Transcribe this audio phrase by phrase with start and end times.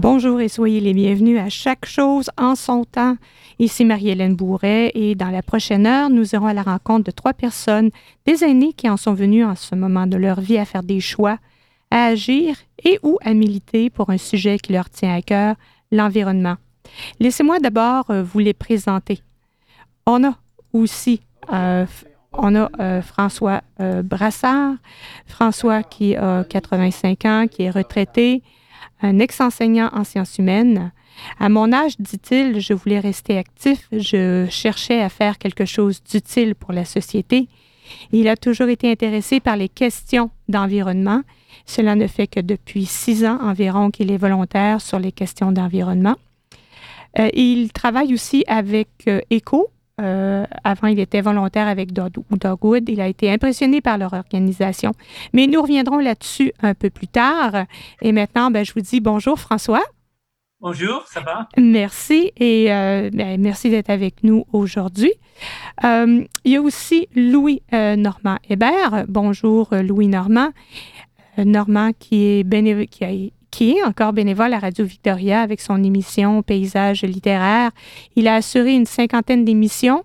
[0.00, 3.16] Bonjour et soyez les bienvenus à Chaque chose en son temps.
[3.58, 7.32] Ici Marie-Hélène Bourret et dans la prochaine heure, nous irons à la rencontre de trois
[7.32, 7.90] personnes,
[8.24, 11.00] des aînés qui en sont venus en ce moment de leur vie à faire des
[11.00, 11.38] choix,
[11.90, 15.56] à agir et ou à militer pour un sujet qui leur tient à cœur,
[15.90, 16.54] l'environnement.
[17.18, 19.20] Laissez-moi d'abord euh, vous les présenter.
[20.06, 20.38] On a
[20.72, 21.86] aussi euh,
[22.32, 23.62] on a euh, François
[24.04, 24.74] Brassard,
[25.26, 28.44] François qui a 85 ans, qui est retraité,
[29.02, 30.92] un ex-enseignant en sciences humaines.
[31.40, 36.54] À mon âge, dit-il, je voulais rester actif, je cherchais à faire quelque chose d'utile
[36.54, 37.48] pour la société.
[38.12, 41.22] Il a toujours été intéressé par les questions d'environnement.
[41.66, 46.16] Cela ne fait que depuis six ans environ qu'il est volontaire sur les questions d'environnement.
[47.18, 49.20] Euh, il travaille aussi avec euh.
[50.00, 52.88] Euh, avant, il était volontaire avec Dogwood.
[52.88, 54.92] Il a été impressionné par leur organisation.
[55.32, 57.64] Mais nous reviendrons là-dessus un peu plus tard.
[58.02, 59.82] Et maintenant, ben, je vous dis bonjour, François.
[60.60, 61.48] Bonjour, ça va?
[61.56, 65.12] Merci et ben, merci d'être avec nous aujourd'hui.
[65.84, 69.04] il y a aussi Louis Normand Hébert.
[69.08, 70.50] Bonjour, Louis Normand.
[71.36, 73.12] Normand qui est, qui a
[73.50, 77.70] qui est encore bénévole à Radio Victoria avec son émission Paysage littéraire.
[78.16, 80.04] Il a assuré une cinquantaine d'émissions.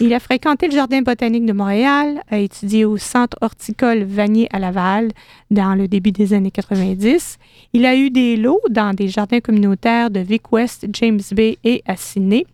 [0.00, 4.58] Il a fréquenté le Jardin botanique de Montréal, a étudié au Centre horticole Vanier à
[4.58, 5.10] Laval
[5.50, 7.38] dans le début des années 90.
[7.72, 11.82] Il a eu des lots dans des jardins communautaires de Vic West, James Bay et
[11.86, 12.46] à Sydney.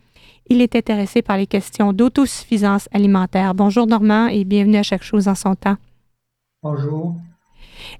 [0.50, 3.54] Il est intéressé par les questions d'autosuffisance alimentaire.
[3.54, 5.76] Bonjour Normand et bienvenue à chaque chose en son temps.
[6.62, 7.14] Bonjour.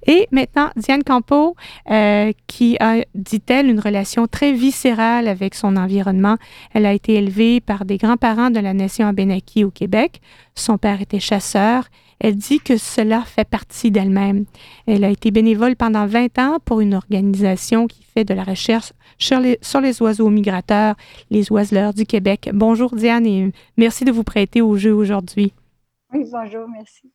[0.07, 1.55] Et maintenant, Diane Campo,
[1.89, 6.37] euh, qui a, dit-elle, une relation très viscérale avec son environnement.
[6.73, 10.21] Elle a été élevée par des grands-parents de la nation Abénaki au Québec.
[10.55, 11.85] Son père était chasseur.
[12.19, 14.45] Elle dit que cela fait partie d'elle-même.
[14.85, 18.93] Elle a été bénévole pendant 20 ans pour une organisation qui fait de la recherche
[19.17, 20.95] sur les, sur les oiseaux migrateurs,
[21.31, 22.49] les oiseleurs du Québec.
[22.53, 25.53] Bonjour Diane et merci de vous prêter au jeu aujourd'hui.
[26.13, 27.11] Oui, bonjour, merci.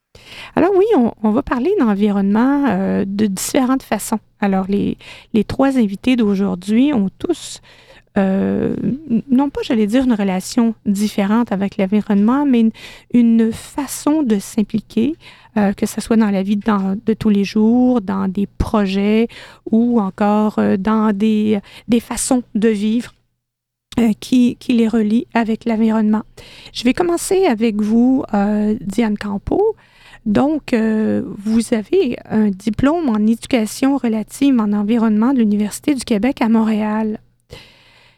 [0.54, 0.86] Alors oui,
[1.22, 4.18] on, va parler d'environnement euh, de différentes façons.
[4.40, 4.96] Alors les,
[5.34, 7.60] les trois invités d'aujourd'hui ont tous,
[8.16, 8.74] euh,
[9.30, 12.70] non pas j'allais dire une relation différente avec l'environnement, mais
[13.12, 15.14] une, façon de s'impliquer,
[15.58, 19.28] euh, que ce soit dans la vie de, tous les jours, dans des projets
[19.70, 23.12] ou encore dans des, des façons de vivre.
[24.20, 26.20] Qui, qui, les relie avec l'environnement.
[26.74, 28.24] Je vais commencer avec vous,
[28.82, 29.74] Diane Campo.
[30.26, 36.42] Donc, euh, vous avez un diplôme en éducation relative en environnement de l'Université du Québec
[36.42, 37.20] à Montréal.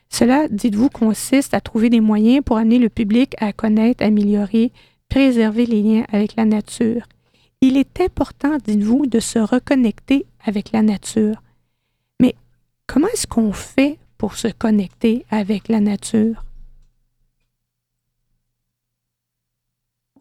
[0.09, 4.73] Cela, dites-vous, consiste à trouver des moyens pour amener le public à connaître, améliorer,
[5.11, 7.03] préserver les liens avec la nature.
[7.61, 11.43] Il est important, dites-vous, de se reconnecter avec la nature.
[12.21, 12.35] Mais
[12.87, 16.43] comment est-ce qu'on fait pour se connecter avec la nature?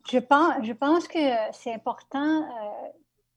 [0.09, 1.19] Je pense, je pense que
[1.51, 2.87] c'est important euh,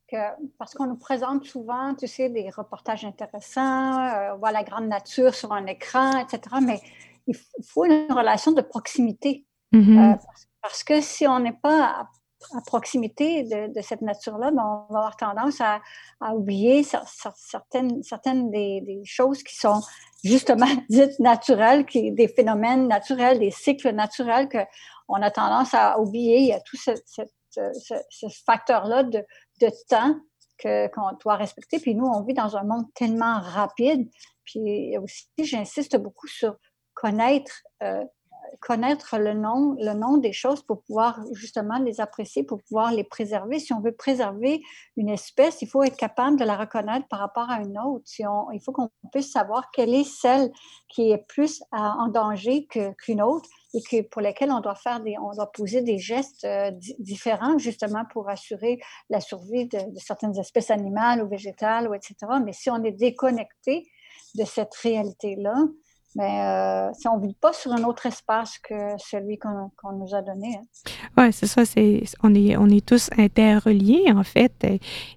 [0.08, 0.16] que,
[0.58, 4.86] parce qu'on nous présente souvent, tu sais, des reportages intéressants, euh, on voit la grande
[4.86, 6.56] nature sur un écran, etc.
[6.62, 6.81] Mais
[7.26, 9.47] il faut une relation de proximité.
[9.72, 10.14] Mm-hmm.
[10.14, 10.16] Euh,
[10.62, 12.08] parce, que si on n'est pas
[12.55, 15.81] à, proximité de, cette nature-là, ben, on va avoir tendance à,
[16.34, 19.81] oublier certaines, certaines des, des, choses qui sont
[20.25, 24.59] justement dites naturelles, qui, des phénomènes naturels, des cycles naturels que
[25.11, 26.39] on a tendance à oublier.
[26.39, 26.93] Il y a tout ce,
[28.47, 29.25] facteur-là de,
[29.89, 30.17] temps
[30.62, 31.81] qu'on doit respecter.
[31.81, 34.09] Puis nous, on vit dans un monde tellement rapide.
[34.45, 36.56] Puis aussi, j'insiste beaucoup sur
[36.95, 38.05] connaître euh,
[38.61, 43.05] connaître le nom, le nom des choses pour pouvoir justement les apprécier, pour pouvoir les
[43.05, 43.59] préserver.
[43.59, 44.62] Si on veut préserver
[44.97, 48.05] une espèce, il faut être capable de la reconnaître par rapport à une autre.
[48.06, 50.50] Si on, il faut qu'on puisse savoir quelle est celle
[50.88, 52.66] qui est plus en danger
[52.99, 56.44] qu'une autre et que pour lesquelles on doit faire des, on doit poser des gestes
[56.44, 61.94] euh, différents justement pour assurer la survie de, de, certaines espèces animales ou végétales ou
[61.94, 62.17] etc.
[62.44, 63.88] Mais si on est déconnecté
[64.35, 65.55] de cette réalité-là,
[66.17, 70.15] mais euh, si on ne vit pas sur un autre espace que celui qu'on nous
[70.15, 70.57] a donné.
[70.57, 70.91] Hein.
[71.17, 71.62] Oui, c'est ça.
[72.23, 74.67] On, est, on est tous interreliés, en fait.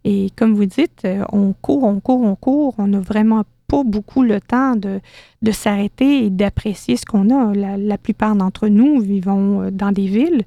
[0.03, 2.75] Et, comme vous dites, on court, on court, on court.
[2.77, 4.99] On n'a vraiment pas beaucoup le temps de,
[5.41, 7.53] de s'arrêter et d'apprécier ce qu'on a.
[7.55, 10.43] La, la plupart d'entre nous vivons euh, dans des villes.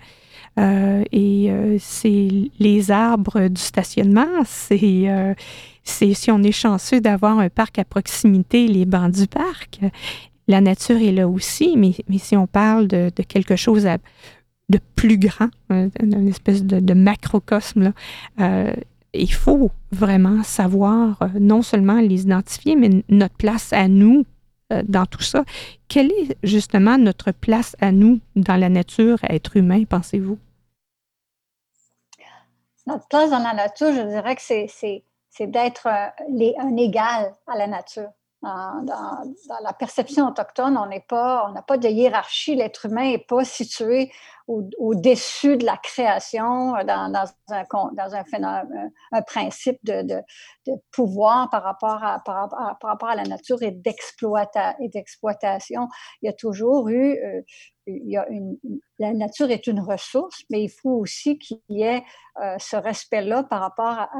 [0.58, 5.34] Euh, et c'est les arbres du stationnement, c'est
[5.86, 9.80] c'est si on est chanceux d'avoir un parc à proximité, les bancs du parc
[10.48, 13.88] la nature est là aussi, mais, mais si on parle de, quelque chose
[14.68, 17.92] de plus grand, euh, une espèce de, macrocosme,
[18.40, 18.72] euh,
[19.12, 24.24] il faut vraiment savoir euh, non seulement les identifier, mais notre place à nous
[24.88, 25.44] dans tout ça.
[25.86, 30.38] Quelle est justement notre place à nous dans la nature, à être humain, pensez-vous?
[32.84, 38.10] Notre place dans la nature, je dirais que c'est d'être un égal à la nature
[38.84, 41.00] dans, la perception autochtone, on n'a
[41.62, 42.54] pas de hiérarchie.
[42.54, 44.12] L'être humain n'est pas situé
[44.48, 47.64] au-dessus de la création dans, dans, un,
[49.22, 50.22] principe de,
[50.92, 52.22] pouvoir par rapport à,
[53.16, 55.88] la nature et d'exploitation.
[56.22, 57.42] Il y a toujours eu euh,
[58.98, 62.02] la nature est une ressource, mais il faut aussi qu'il y ait
[62.42, 64.10] euh, ce respect-là par rapport à,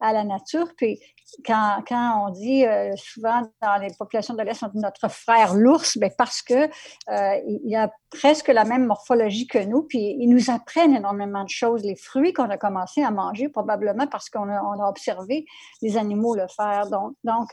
[0.00, 0.68] à, la nature.
[0.76, 1.00] Puis
[1.44, 6.42] quand, on dit euh, souvent dans les populations de l'Est, notre frère l'ours, ben parce
[6.42, 11.44] que euh, il a presque la même morphologie que nous, puis ils nous apprennent énormément
[11.44, 11.82] de choses.
[11.82, 15.44] Les fruits qu'on a commencé à manger, probablement parce qu'on a, on observé
[15.82, 16.88] les animaux le faire.
[16.88, 17.48] Donc,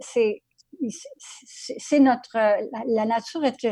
[0.00, 0.42] c'est
[1.78, 2.36] c'est notre
[2.86, 3.66] la nature est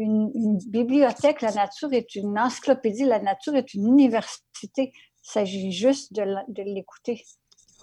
[0.00, 4.92] une, bibliothèque, la nature est une encyclopédie, la nature est une université.
[4.94, 7.22] Il s'agit juste de, l'écouter.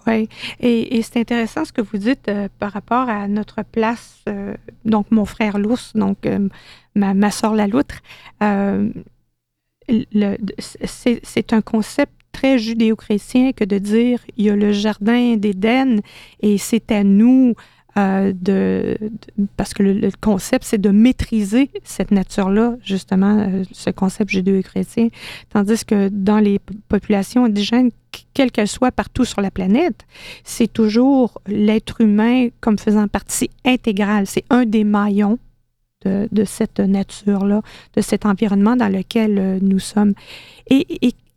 [0.06, 0.28] Oui,
[0.60, 4.54] et, c'est intéressant ce que vous dites euh, par rapport à notre place, euh,
[4.84, 6.48] donc mon frère l'ours, donc euh,
[6.94, 8.00] ma, ma soeur la loutre.
[10.84, 16.00] c'est un concept très judéo-chrétien que de dire il y a le jardin d'Éden
[16.40, 17.54] et c'est à nous
[17.98, 18.94] euh,
[19.56, 25.08] parce que le, concept, c'est de maîtriser cette nature-là, justement, euh, ce concept judéo-chrétien.
[25.50, 27.90] Tandis que dans les populations indigènes,
[28.34, 30.06] quelles qu'elles soient partout sur la planète,
[30.44, 34.26] c'est toujours l'être humain comme faisant partie intégrale.
[34.26, 35.38] C'est un des maillons
[36.04, 37.62] de, cette nature-là,
[37.96, 40.14] de cet environnement dans lequel euh, nous sommes.
[40.70, 40.86] Et,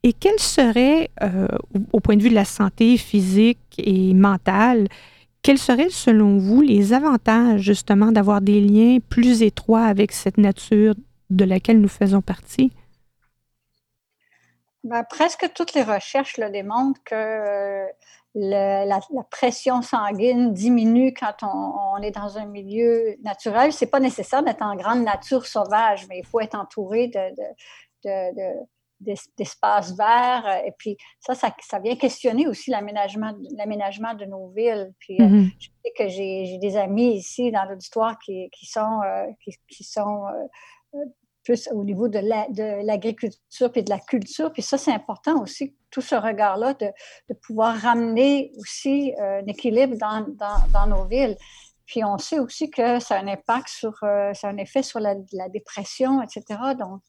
[0.03, 1.09] et quel serait,
[1.93, 4.87] au point de vue de la santé physique et mentale,
[5.41, 10.93] quels seraient, selon vous, les avantages justement d'avoir des liens plus étroits avec cette nature
[11.29, 12.71] de laquelle nous faisons partie?
[14.83, 17.85] Ben, presque toutes les recherches le démontrent que euh,
[18.33, 18.99] la,
[19.29, 23.73] pression sanguine diminue quand on, est dans un milieu naturel.
[23.73, 27.21] C'est pas nécessaire d'être en grande nature sauvage, mais il faut être entouré de
[29.01, 30.45] d'espaces verts.
[30.45, 34.93] Euh, et puis ça, ça, ça vient questionner aussi l'aménagement, l'aménagement de nos villes.
[34.99, 35.51] Puis euh, mm-hmm.
[35.59, 39.25] je sais que j'ai, des amis ici dans l'auditoire qui, qui sont, euh,
[39.67, 40.23] qui, sont
[41.43, 44.51] plus au niveau de, la, de l'agriculture et de la culture.
[44.53, 46.87] Puis ça, c'est important aussi, tout ce regard-là, de,
[47.29, 51.35] de pouvoir ramener aussi un équilibre dans, dans, dans nos villes.
[51.91, 54.81] Puis on sait aussi que ça a un impact sur, euh, ça a un effet
[54.81, 55.13] sur la,
[55.49, 56.57] dépression, etc.
[56.79, 57.01] Donc,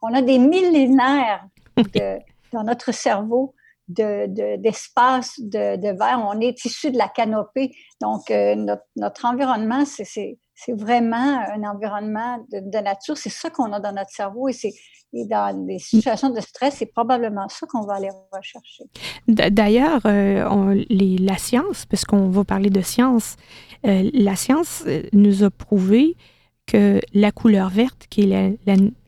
[0.00, 1.44] on a des millénaires
[1.76, 2.18] de,
[2.50, 3.54] dans notre cerveau
[3.88, 6.26] d'espace de, de, verre.
[6.26, 7.76] On est issu de la canopée.
[8.00, 10.38] Donc, euh, notre, notre, environnement, c'est
[10.68, 13.16] vraiment un environnement de, nature.
[13.16, 14.72] C'est ça qu'on a dans notre cerveau et c'est
[15.12, 18.84] dans des situations de stress, c'est probablement ça qu'on va aller rechercher.
[19.28, 23.36] D'ailleurs, euh, la science, parce qu'on va parler de science,
[23.86, 26.16] euh, la science euh, nous a prouvé
[26.66, 28.58] que la couleur verte, qui est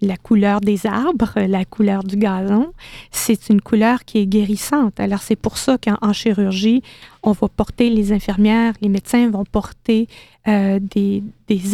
[0.00, 2.72] la, couleur des arbres, la couleur du gazon,
[3.10, 5.00] c'est une couleur qui est guérissante.
[5.00, 6.82] Alors c'est pour ça qu'en chirurgie,
[7.22, 10.06] on va porter, les infirmières, les médecins vont porter
[10.46, 11.22] euh, des,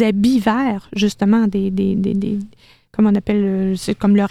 [0.01, 2.39] habits verts, justement, des, des,
[2.91, 4.29] comme on appelle, c'est comme leur,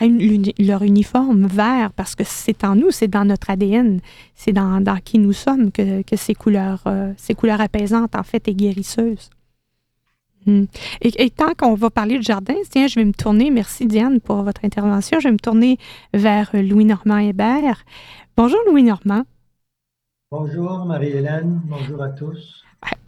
[0.59, 4.01] leur, uniforme vert, parce que c'est en nous, c'est dans notre ADN,
[4.35, 8.23] c'est dans, dans, qui nous sommes que, que ces, couleurs, euh, ces couleurs apaisantes, en
[8.23, 9.31] fait, et guérisseuses.
[10.47, 10.65] Hmm.
[11.01, 14.43] Et, tant qu'on va parler de jardin, tiens, je vais me tourner, merci Diane pour
[14.43, 15.79] votre intervention, je vais me tourner
[16.13, 17.85] vers Louis-Normand Hébert.
[18.37, 19.23] Bonjour Louis-Normand.
[20.31, 22.63] Bonjour Marie-Hélène, bonjour à tous.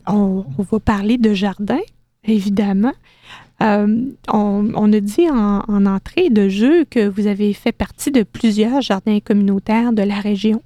[0.06, 1.80] On, on, va parler de jardin,
[2.24, 2.94] évidemment.
[3.62, 8.82] Euh, on, a dit en, entrée de jeu que vous avez fait partie de plusieurs
[8.82, 10.62] jardins communautaires de la région.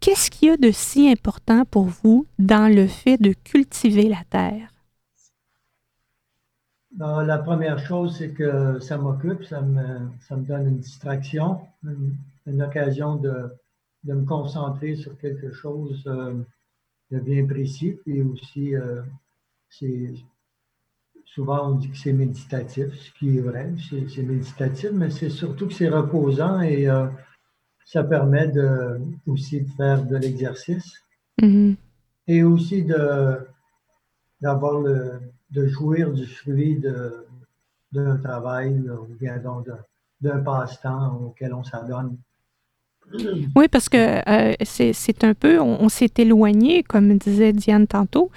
[0.00, 4.22] Qu'est-ce qu'il y a de si important pour vous dans le fait de cultiver la
[4.28, 4.73] terre?
[6.98, 11.60] La première chose, c'est que ça m'occupe, ça me, donne une distraction,
[12.46, 13.50] une, occasion de,
[14.04, 16.34] me concentrer sur quelque chose euh,
[17.10, 17.98] de bien précis.
[18.06, 19.02] Et aussi, euh,
[19.70, 20.14] c'est
[21.24, 25.66] souvent on dit que c'est méditatif, ce qui est vrai, c'est méditatif, mais c'est surtout
[25.66, 27.08] que c'est reposant et euh,
[27.84, 30.92] ça permet de, aussi de faire de l'exercice
[31.42, 31.76] mm-hmm.
[32.28, 33.38] et aussi de
[34.40, 35.20] d'avoir le
[35.54, 36.82] de jouir du fruit
[37.92, 39.40] d'un travail ou bien
[40.20, 42.16] d'un passe-temps auquel on s'adonne
[43.56, 48.30] Oui, parce que euh, c'est un peu, on, s'est éloigné, comme disait Diane tantôt,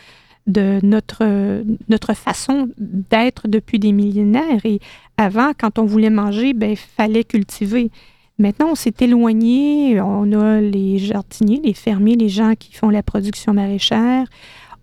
[0.45, 4.65] de notre, notre façon d'être depuis des millénaires.
[4.65, 4.79] Et
[5.17, 7.91] avant, quand on voulait manger, ben, fallait cultiver.
[8.39, 9.99] Maintenant, on s'est éloigné.
[9.99, 14.27] On a les jardiniers, les fermiers, les gens qui font la production maraîchère.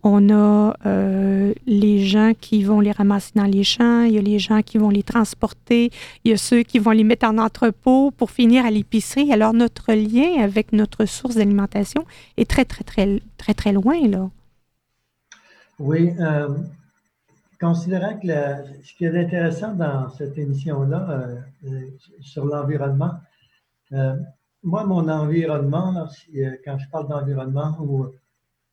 [0.06, 4.20] On a euh, les gens qui vont les ramasser dans les champs, il y a
[4.20, 5.90] les gens qui vont les transporter,
[6.24, 9.32] il y a ceux qui vont les mettre en entrepôt pour finir à l'épicerie.
[9.32, 12.04] Alors notre lien avec notre source d'alimentation
[12.36, 14.28] est très, très, très, très, très loin, là.
[15.78, 16.12] Oui.
[16.20, 16.48] Euh,
[17.58, 18.28] considérant que
[18.84, 21.30] ce qui est intéressant dans cette émission-là
[21.66, 21.80] euh,
[22.20, 23.12] sur l'environnement,
[24.62, 26.08] moi, mon environnement,
[26.64, 28.06] quand je parle d'environnement, ou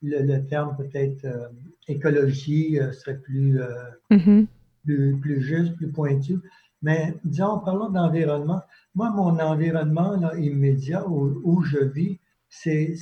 [0.02, 1.48] le, terme peut-être euh,
[1.88, 4.46] écologie euh, serait euh, mm-hmm.
[4.84, 6.38] plus, plus, juste, plus pointu.
[6.82, 8.62] Mais disons, parlons d'environnement.
[8.94, 12.18] Moi, mon environnement là, immédiat où, où, je vis,
[12.48, 12.96] c'est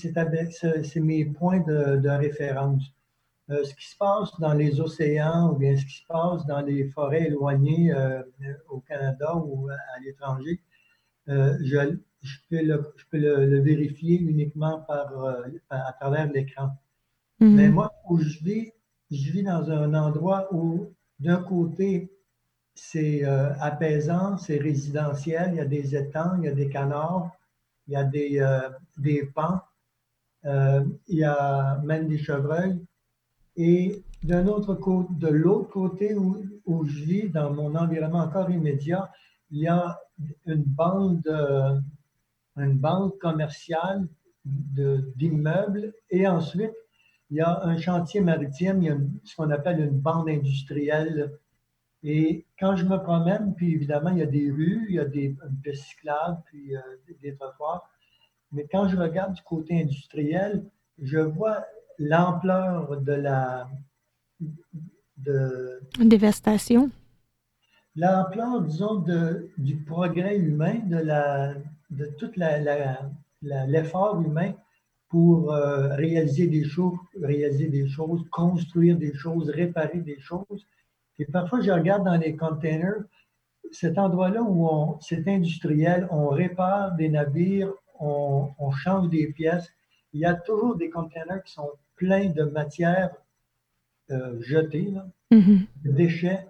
[0.96, 2.84] mes points de, de référence.
[3.48, 6.84] ce qui se passe dans les océans ou bien ce qui se passe dans les
[6.90, 7.92] forêts éloignées
[8.68, 10.60] au Canada ou à, l'étranger,
[11.26, 15.10] je, je, peux, le, je peux le, vérifier uniquement par,
[15.70, 16.76] à travers l'écran.
[17.40, 17.74] Mais mhm.
[17.74, 18.72] moi, où je vis,
[19.10, 22.10] je vis dans un endroit où, d'un côté,
[22.74, 27.30] c'est euh, apaisant, c'est résidentiel, il y a des étangs, il y a des canards,
[27.88, 28.68] il y a des, euh,
[28.98, 29.60] des pans,
[30.44, 32.78] euh, il y a même des chevreuils.
[33.56, 38.50] Et d'un autre côté, de l'autre côté où, où, je vis, dans mon environnement encore
[38.50, 39.10] immédiat,
[39.50, 39.98] il y a
[40.46, 41.26] une bande,
[42.56, 44.06] une bande commerciale
[44.44, 46.72] d'immeubles et ensuite
[47.30, 51.38] il y a un chantier maritime, il y a ce qu'on appelle une bande industrielle.
[52.02, 55.04] Et quand je me promène, puis évidemment, il y a des rues, il y a
[55.04, 56.80] des, pistes cyclables, puis euh,
[57.22, 57.88] des, trottoirs.
[58.52, 60.64] Mais quand je regarde du côté industriel,
[61.00, 61.64] je vois
[61.98, 63.68] l'ampleur de la
[65.18, 66.90] de, dévastation.
[67.94, 71.54] L'ampleur, disons, de, du progrès humain, de, la,
[71.90, 72.32] de tout
[73.42, 74.54] l'effort humain
[75.08, 80.66] pour euh, réaliser des choses, réaliser des choses, construire des choses, réparer des choses.
[81.18, 83.04] Et parfois, je regarde dans les containers,
[83.72, 89.68] cet endroit-là où c'est industriel, on répare des navires, on, change des pièces.
[90.12, 93.10] Il y a toujours des containers qui sont pleins de matières
[94.10, 94.92] euh, jetées,
[95.30, 95.66] mm-hmm.
[95.84, 96.46] de déchets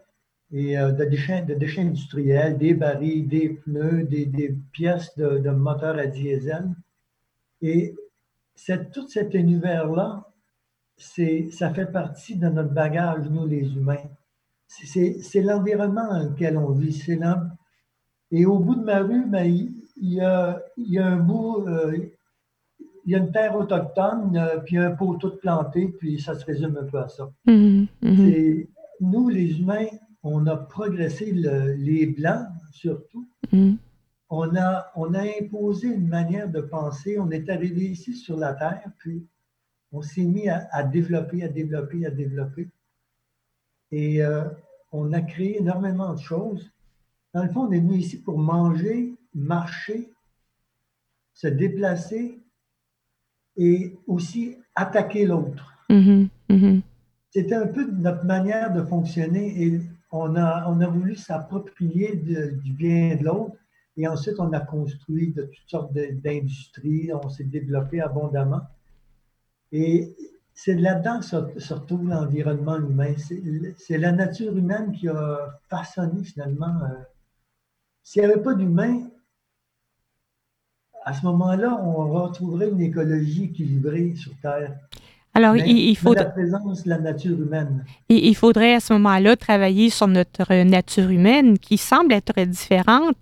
[0.52, 5.50] et euh, de, déchets, de déchets industriels, des barils, des pneus, des, pièces de, de
[5.50, 6.68] moteurs à diesel.
[7.60, 7.94] Et
[8.92, 10.29] tout cet univers-là,
[11.00, 14.04] ça fait partie de notre bagage, nous les humains.
[14.66, 17.04] C'est l'environnement dans lequel on vit.
[18.30, 21.66] Et au bout de ma rue, ben, il, y a, il, y a, un bout,
[21.66, 21.96] euh,
[23.04, 26.44] il y a une terre autochtone, euh, puis un pot tout planté, puis ça se
[26.44, 27.28] résume un peu à ça.
[27.46, 28.66] Mm-hmm, mm-hmm.
[29.00, 29.88] Nous, les humains,
[30.22, 33.76] on a progressé, les Blancs surtout, mm-hmm
[34.30, 37.18] on a, on a imposé une manière de penser.
[37.18, 39.26] On est arrivé ici sur la Terre, puis
[39.92, 42.68] on s'est mis à, développer, à développer, à développer.
[43.90, 44.44] Et euh,
[44.92, 46.70] on a créé énormément de choses.
[47.34, 50.12] Dans le fond, on est venu ici pour manger, marcher,
[51.34, 52.38] se déplacer
[53.56, 55.72] et aussi attaquer l'autre.
[55.88, 56.28] Mm-hmm.
[56.50, 56.82] Mm-hmm.
[57.30, 59.80] C'était un peu notre manière de fonctionner et
[60.12, 63.56] on a, on a voulu s'approprier du bien de l'autre
[63.96, 68.62] et ensuite, on a construit de toutes sortes d'industries, on s'est développé abondamment.
[69.72, 70.16] Et
[70.52, 73.14] c'est là-dedans que se retrouve l'environnement humain.
[73.78, 76.74] C'est la nature humaine qui a façonné finalement.
[76.82, 76.94] Euh,
[78.02, 79.08] s'il n'y avait pas d'humain,
[81.04, 84.76] à ce moment-là, on retrouverait une écologie équilibrée sur Terre.
[85.32, 86.12] Alors, il, faut.
[86.12, 87.84] La présence de la nature humaine.
[88.08, 93.16] il faudrait à ce moment-là travailler sur notre nature humaine qui semble être différente,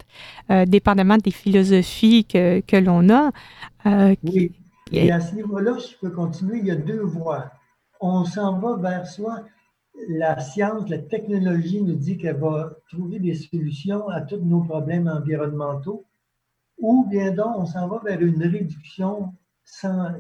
[0.50, 3.31] euh, dépendamment des philosophies que, que l'on a.
[3.85, 4.52] Euh, oui.
[4.92, 7.50] Et à ce niveau-là, si je peux continuer, il y a deux voies.
[8.00, 9.45] On s'en va vers soi.
[10.09, 15.09] La science, la technologie nous dit qu'elle va trouver des solutions à tous nos problèmes
[15.09, 16.04] environnementaux,
[16.78, 19.35] ou bien donc on s'en va vers une réduction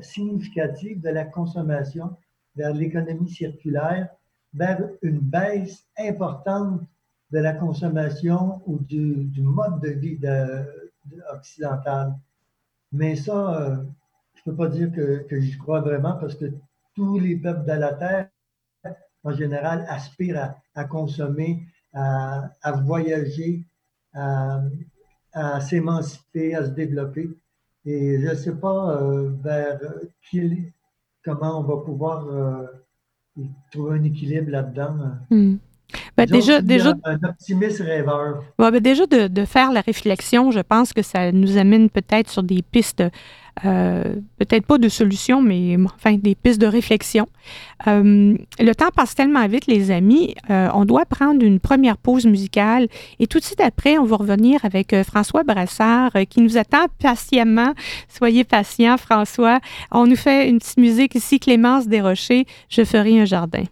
[0.02, 2.16] significative de la consommation
[2.56, 4.08] vers l'économie circulaire,
[4.52, 6.82] vers une baisse importante
[7.30, 10.18] de la consommation ou du, mode de vie
[11.32, 12.14] occidental.
[12.90, 13.76] Mais ça, euh,
[14.48, 14.90] je ne peux pas dire
[15.28, 16.46] que, j'y crois vraiment parce que
[16.94, 18.28] tous les peuples de la Terre,
[19.22, 23.64] en général, aspirent à, consommer, à, voyager,
[24.14, 27.28] à s'émanciper, à se développer.
[27.84, 28.98] Et je ne sais pas
[29.42, 29.78] vers
[30.30, 30.72] qui,
[31.22, 32.70] comment on va pouvoir
[33.70, 34.96] trouver un équilibre là-dedans.
[35.28, 35.56] Hmm.
[36.16, 38.42] Ben, déjà, déjà, un optimiste rêveur.
[38.58, 42.42] Ben, déjà de, de, faire la réflexion, je pense que ça nous amène peut-être sur
[42.42, 43.02] des pistes,
[43.64, 44.02] euh,
[44.38, 47.26] peut-être pas de solutions, mais enfin des pistes de réflexion.
[47.86, 50.34] Euh, le temps passe tellement vite, les amis.
[50.50, 54.16] Euh, on doit prendre une première pause musicale et tout de suite après, on va
[54.16, 57.72] revenir avec François Brassard qui nous attend patiemment.
[58.08, 59.60] Soyez patient, François.
[59.90, 63.64] On nous fait une petite musique ici, Clémence Desrochers, Je ferai un jardin.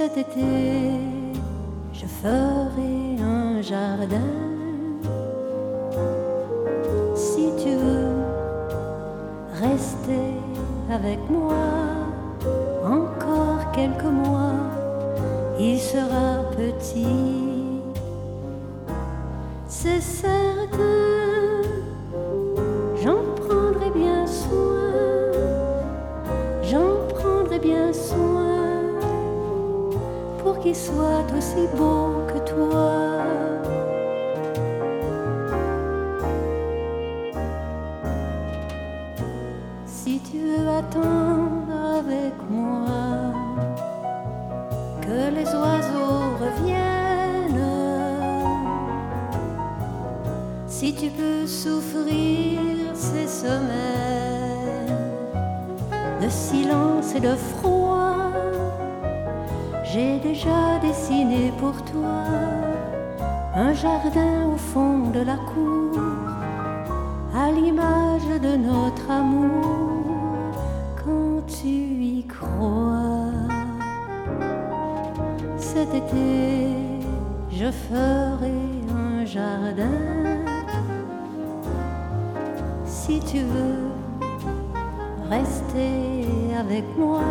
[0.00, 0.92] Cet été,
[1.92, 4.32] je ferai un jardin.
[7.14, 8.14] Si tu veux
[9.60, 10.26] rester
[10.90, 11.66] avec moi
[12.82, 14.62] encore quelques mois,
[15.58, 17.82] il sera petit.
[19.66, 21.60] C'est certain,
[23.02, 24.80] j'en prendrai bien soin.
[26.62, 28.29] J'en prendrai bien soin
[30.62, 33.22] qui soit aussi beau que toi.
[39.86, 43.32] Si tu veux attendre avec moi
[45.00, 46.80] que les oiseaux reviennent,
[50.66, 52.60] si tu peux souffrir
[52.94, 53.80] ces semaines
[56.20, 57.59] de silence et de froid
[59.92, 62.22] j'ai déjà dessiné pour toi
[63.54, 65.98] un jardin au fond de la cour,
[67.34, 70.36] à l'image de notre amour,
[71.02, 71.68] quand tu
[72.16, 73.32] y crois.
[75.58, 76.76] Cet été,
[77.50, 78.60] je ferai
[78.94, 79.98] un jardin.
[82.84, 83.90] Si tu veux
[85.28, 87.24] rester avec moi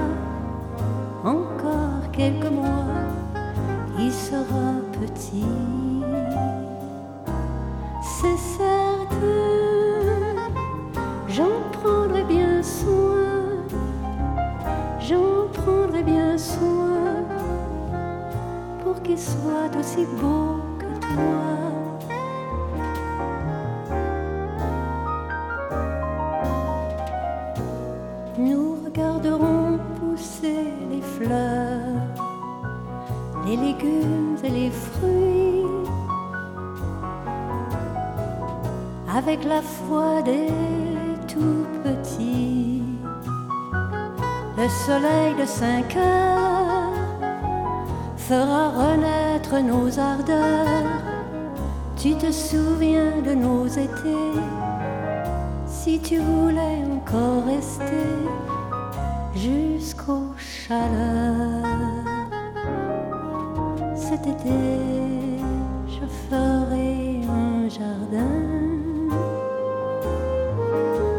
[44.90, 46.94] soleil de cinq heures
[48.18, 50.90] fera renaître nos ardeurs.
[51.96, 54.34] Tu te souviens de nos étés,
[55.68, 58.16] si tu voulais encore rester
[59.36, 62.08] jusqu'aux chaleurs.
[63.96, 64.60] Cet été,
[65.96, 68.38] je ferai un jardin.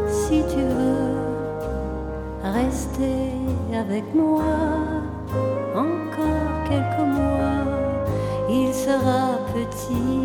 [0.09, 1.15] Si tu veux
[2.43, 3.30] rester
[3.81, 4.43] avec moi
[5.75, 7.65] encore quelques mois,
[8.49, 10.20] il sera petit.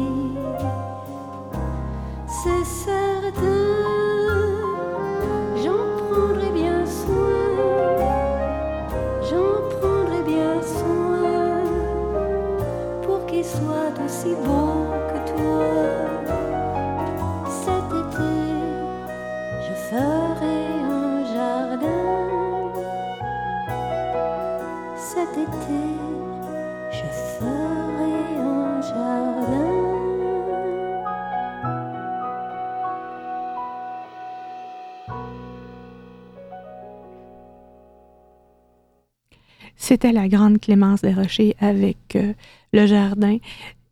[39.88, 42.32] C'était la grande Clémence des Rochers avec euh,
[42.72, 43.38] le jardin.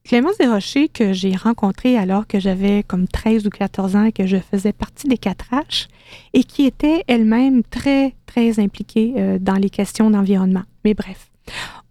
[0.02, 4.26] Clémence Desrochers, que j'ai rencontrée alors que j'avais comme 13 ou 14 ans et que
[4.26, 5.86] je faisais partie des 4H,
[6.32, 10.64] et qui était elle-même très, très impliquée euh, dans les questions d'environnement.
[10.84, 11.30] Mais bref,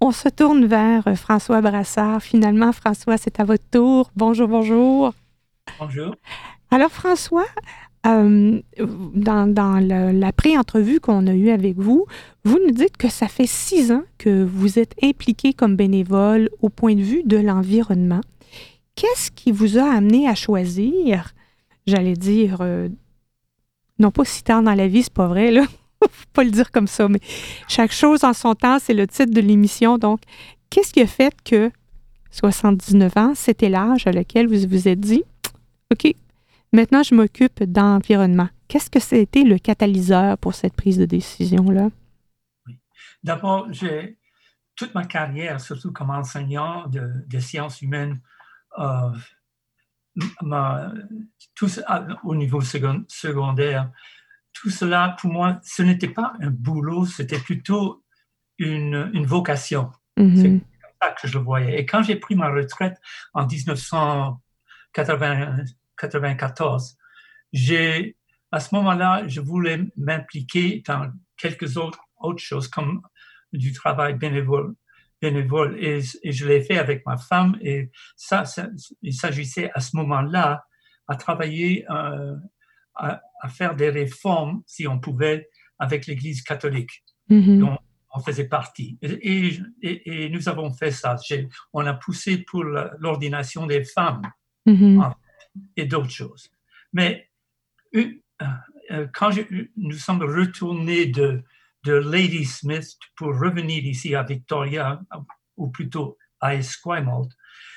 [0.02, 2.22] on se tourne vers euh, François Brassard.
[2.22, 4.12] Finalement, François, c'est à votre tour.
[4.18, 5.14] Bonjour, bonjour.
[5.80, 6.14] Bonjour.
[6.72, 7.46] Alors, François,
[8.06, 12.06] euh, dans, la pré-entrevue qu'on a eue avec vous,
[12.44, 16.70] vous nous dites que ça fait six ans que vous êtes impliqué comme bénévole au
[16.70, 18.22] point de vue de l'environnement.
[18.96, 21.34] Qu'est-ce qui vous a amené à choisir,
[21.88, 22.90] j'allais dire, euh,
[24.00, 25.64] Non pas si tard dans la vie, c'est pas vrai, là.
[26.02, 27.22] Faut pas le dire comme ça, mais
[27.70, 29.98] chaque chose en son temps, c'est le titre de l'émission.
[29.98, 30.20] Donc,
[30.70, 31.72] qu'est-ce qui a fait que
[32.32, 35.24] 79 ans, c'était l'âge à lequel vous vous êtes dit,
[35.92, 36.14] OK,
[36.74, 38.50] maintenant je m'occupe d'environnement.
[38.68, 41.90] Qu'est-ce que c'était le catalyseur pour cette prise de décision-là?
[42.66, 42.80] Oui.
[43.24, 44.18] D'abord, j'ai
[44.76, 48.20] toute ma carrière, surtout comme enseignant de, de sciences humaines,
[48.80, 49.12] euh,
[50.42, 50.92] ma,
[51.56, 51.70] tout,
[52.24, 53.92] au niveau secondaire,
[54.54, 58.04] tout cela, pour moi, ce n'était pas un boulot, c'était plutôt
[58.58, 59.92] une, une vocation.
[60.18, 60.36] Mm-hmm.
[60.36, 61.80] C'est comme ça que je le voyais.
[61.80, 63.00] Et quand j'ai pris ma retraite
[63.34, 63.46] en
[66.08, 66.98] 1994,
[67.52, 68.18] j'ai,
[68.52, 73.02] à ce moment-là, je voulais m'impliquer dans quelques autres, autres choses, comme
[73.52, 74.76] du travail bénévole.
[75.22, 77.58] bénévole et, et je l'ai fait avec ma femme.
[77.62, 78.68] Et ça, ça
[79.02, 80.66] il s'agissait à ce moment-là
[81.08, 82.36] à travailler euh,
[82.96, 87.60] à, à, faire des réformes, si on pouvait, avec l'Église catholique, Mhm.
[87.60, 87.78] dont
[88.16, 88.98] on faisait partie.
[89.02, 91.16] Et, et, et- et nous avons fait ça.
[91.72, 92.64] On a poussé pour
[93.00, 94.24] l'ordination des femmes
[94.66, 95.02] Mhm.
[95.04, 95.13] Ah.
[95.76, 96.50] Et d'autres choses.
[96.94, 97.30] Mais
[97.96, 98.22] euh,
[98.92, 99.32] euh, quand
[99.78, 101.44] nous sommes retournés de,
[101.84, 105.02] de Ladysmith pour revenir ici à Victoria,
[105.58, 107.30] ou plutôt à Esquimalt,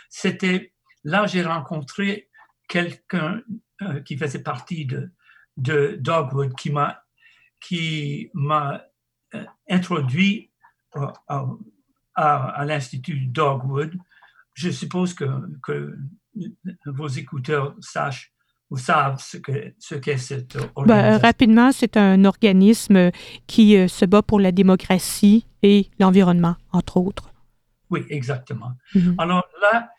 [0.09, 0.73] c'était
[1.05, 2.31] là j'ai rencontré
[2.69, 3.43] quelqu'un
[3.83, 5.11] euh, qui faisait partie de,
[5.59, 7.03] Dogwood qui m'a
[7.61, 8.85] qui m'a
[9.71, 10.51] introduit
[12.15, 13.95] à, l'Institut Dogwood.
[14.53, 15.97] Je suppose que
[16.87, 18.33] vos écouteurs sachent
[18.71, 21.19] ou savent ce que ce qu'est cette Ben, organisation.
[21.23, 23.11] rapidement, c'est un organisme
[23.47, 27.31] qui euh, se bat pour la démocratie et l'environnement, entre autres.
[27.91, 28.73] Oui, exactement.
[28.95, 29.15] Mhm.
[29.19, 29.91] Alors là,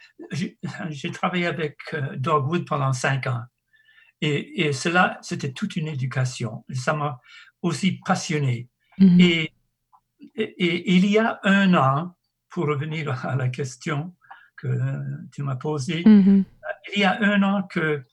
[0.90, 3.44] j'ai travaillé avec euh, Dogwood pendant cinq ans.
[4.20, 6.66] Et, et cela, c'était toute une éducation.
[6.74, 7.22] Ça m'a
[7.62, 8.68] aussi passionné.
[9.00, 9.20] Mhm.
[9.22, 9.54] Et,
[10.36, 12.16] et- et il y a un an,
[12.50, 14.16] pour revenir à la question
[14.58, 14.68] que
[15.32, 16.44] tu m'as posée, Mhm.
[16.96, 18.04] il y a un an que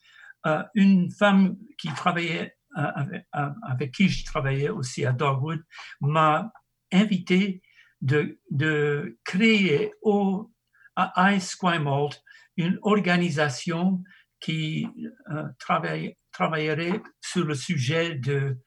[0.47, 5.63] euh, une femme qui travaillait euh, avec, euh, avec qui je travaillais aussi à Dogwood
[6.01, 6.51] m'a
[6.91, 7.61] invité
[8.01, 10.51] de, de créer au,
[10.95, 12.21] à Esquimalt
[12.57, 14.03] une organisation
[14.39, 14.87] qui
[15.31, 18.57] euh, travaille- travaillerait sur le sujet de,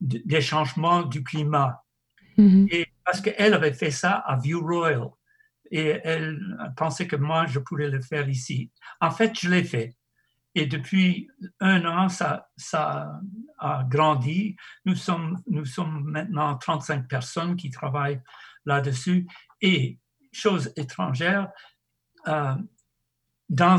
[0.00, 1.82] de- des changements du climat.
[2.36, 2.66] Mhm.
[2.70, 5.08] Et parce qu'elle avait fait ça à View Royal
[5.72, 6.38] et elle
[6.76, 8.70] pensait que moi, je pourrais le faire ici.
[9.00, 9.96] En fait, je l'ai fait.
[10.54, 11.30] Et depuis
[11.60, 13.18] un an, ça, ça
[13.58, 14.54] a grandi.
[14.84, 18.20] Nous sommes, nous sommes maintenant 35 personnes qui travaillent
[18.66, 19.26] là-dessus.
[19.62, 19.98] Et,
[20.30, 21.50] chose étrangère,
[22.26, 22.54] euh,
[23.48, 23.76] dans,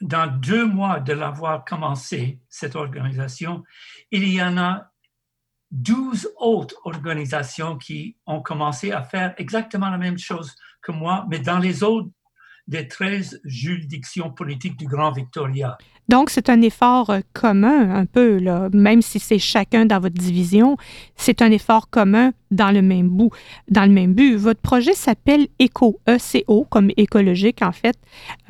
[0.00, 3.64] dans deux mois de l'avoir commencé, cette organisation,
[4.10, 4.90] il y en a
[5.70, 11.38] 12 autres organisations qui ont commencé à faire exactement la même chose que moi, mais
[11.38, 12.08] dans les autres
[12.70, 15.76] des 13 juridictions politiques du Grand Victoria.
[16.08, 20.14] Donc, c'est un effort euh, commun, un peu, là, même si c'est chacun dans votre
[20.14, 20.76] division,
[21.16, 23.30] c'est un effort commun dans le même bout,
[23.68, 24.36] dans le même but.
[24.36, 27.96] Votre projet s'appelle ECO, E-C-O, comme écologique, en fait,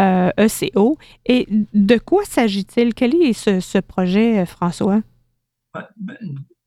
[0.01, 0.97] euh, E-C-O.
[1.27, 2.95] Et de quoi s'agit-il?
[2.95, 5.01] Quel est ce, ce projet, euh, François?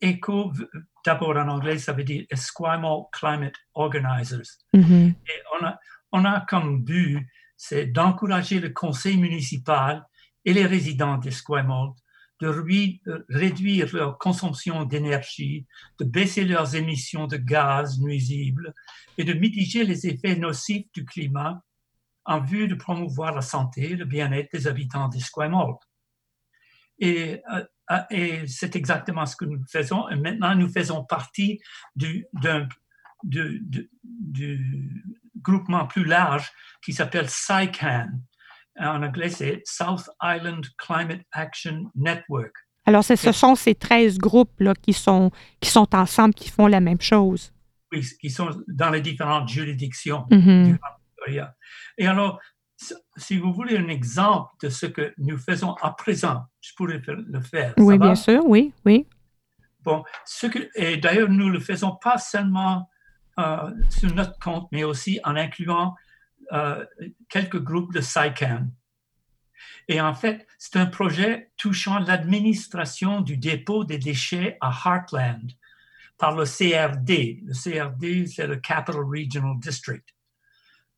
[0.01, 0.51] ECO,
[1.05, 4.59] d'abord en anglais, ça veut dire Esquimalt Climate Organizers.
[4.73, 5.13] Mhm.
[5.27, 5.79] Et on a,
[6.11, 10.03] on a comme but, c'est d'encourager le conseil municipal
[10.45, 11.93] et les résidents d'Esquimalt
[12.43, 15.65] de euh, réduire leur consommation d'énergie,
[15.99, 18.73] de baisser leurs émissions de gaz nuisibles
[19.17, 21.61] et de mitiger les effets nocifs du climat
[22.25, 25.77] en vue de promouvoir la santé et le bien-être des habitants d'Esquimalt.
[26.99, 27.63] Et, euh,
[28.09, 30.07] et c'est exactement ce que nous faisons.
[30.09, 31.59] Et maintenant, nous faisons partie
[31.95, 32.67] du, d'un,
[33.23, 35.03] du, du- du
[35.41, 36.51] groupement plus large
[36.83, 38.07] qui s'appelle SICAN.
[38.79, 42.53] En anglais, c'est South Island Climate Action Network.
[42.85, 46.79] Alors, ce sont ces 13 groupes là, qui, sont, qui sont ensemble, qui font la
[46.81, 47.53] même chose.
[47.91, 50.77] Oui, qui sont dans les différentes juridictions Mhm.
[51.17, 51.55] Victoria.
[51.97, 52.39] Et alors,
[52.77, 57.41] si- vous voulez un exemple de ce que nous faisons à présent, je pourrais le
[57.41, 57.73] faire.
[57.77, 59.07] Oui, bien sûr, oui, oui.
[59.81, 62.89] Bon, ce que, et d'ailleurs, nous ne le faisons pas seulement
[63.39, 65.95] euh, sur notre compte, mais aussi en incluant
[66.51, 66.85] euh,
[67.29, 68.67] quelques groupes de SICAN.
[69.87, 75.51] Et en fait, c'est un projet touchant l'administration du dépôt des déchets à Heartland
[76.17, 77.41] par le CRD.
[77.43, 80.05] Le CRD, c'est le Capital Regional District.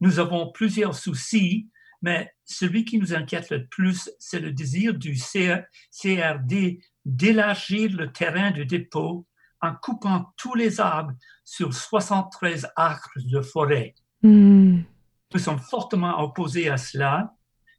[0.01, 1.69] Nous avons plusieurs soucis,
[2.01, 8.51] Mais celui qui nous inquiète le plus, c'est le désir du CRD d'élargir le terrain
[8.51, 9.25] de dépôt
[9.61, 13.95] en coupant tous les arbres sur 73 acres de forêt.
[14.21, 14.81] Hmm.
[15.33, 17.33] Nous sommes fortement opposés à cela,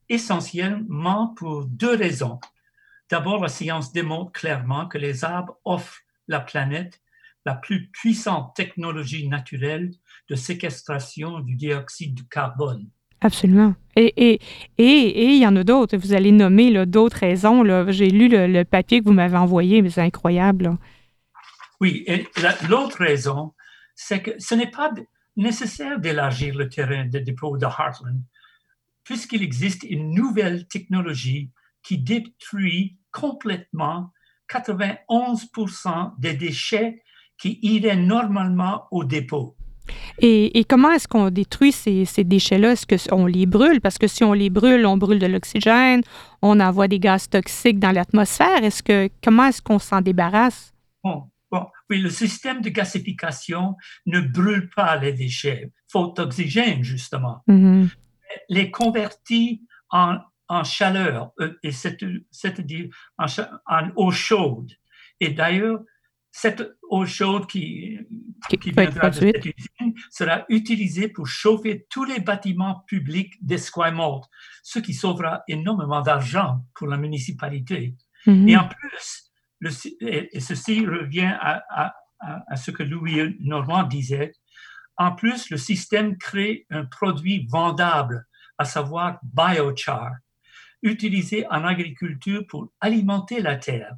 [0.09, 2.41] essentiellement pour deux raisons.
[3.11, 7.01] D'abord, la science démontre clairement que les arbres offrent la planète
[7.47, 9.93] la plus puissante technologie naturelle
[10.29, 12.91] de séquestration du dioxyde de carbone.
[13.21, 13.75] Absolument.
[13.95, 14.39] Et il
[14.79, 15.97] et, et, il y en a d'autres.
[15.97, 17.65] Vous allez nommer d'autres raisons.
[17.91, 20.77] J'ai lu le, papier que vous m'avez envoyé, mais c'est incroyable.
[21.81, 22.27] Oui, et
[22.69, 23.55] l'autre raison,
[23.95, 24.93] c'est que ce n'est pas
[25.37, 28.21] nécessaire d'élargir le terrain de dépôt de Heartland,
[29.05, 31.51] puisqu'il existe une nouvelle technologie
[31.83, 34.13] qui détruit complètement
[34.51, 37.03] 91% des déchets
[37.39, 39.57] qui iraient normalement au dépôt.
[40.19, 42.73] Et, comment est-ce qu'on détruit ces, déchets-là?
[42.73, 43.81] Est-ce qu'on les brûle?
[43.81, 46.03] Parce que si on les brûle, on brûle de l'oxygène,
[46.43, 48.65] on envoie des gaz toxiques dans l'atmosphère.
[48.65, 50.75] Est-ce que comment est-ce qu'on s'en débarrasse?
[51.05, 57.43] Bon, bon, oui, le système de gasification ne brûle pas les déchets, faute d'oxygène, justement.
[57.49, 57.89] Mm-hmm.
[58.49, 60.17] Les convertit en,
[60.49, 62.87] en chaleur, euh, et c'est-à-dire
[63.19, 63.27] en,
[63.67, 64.73] en eau chaude.
[65.21, 65.81] Et d'ailleurs,
[66.37, 67.99] cette eau chaude qui,
[68.61, 74.25] qui, viendra de cette usine sera utilisée pour chauffer tous les bâtiments publics d'Esquimalt,
[74.63, 77.97] ce qui sauvera énormément d'argent pour la municipalité.
[78.27, 78.51] Mm-hmm.
[78.51, 79.71] Et en plus, le,
[80.03, 84.33] et ceci revient à, à, à, ce que Louis Normand disait,
[84.99, 88.27] en plus, le système crée un produit vendable,
[88.59, 90.13] à savoir biochar,
[90.83, 93.97] utilisé en agriculture pour alimenter la terre.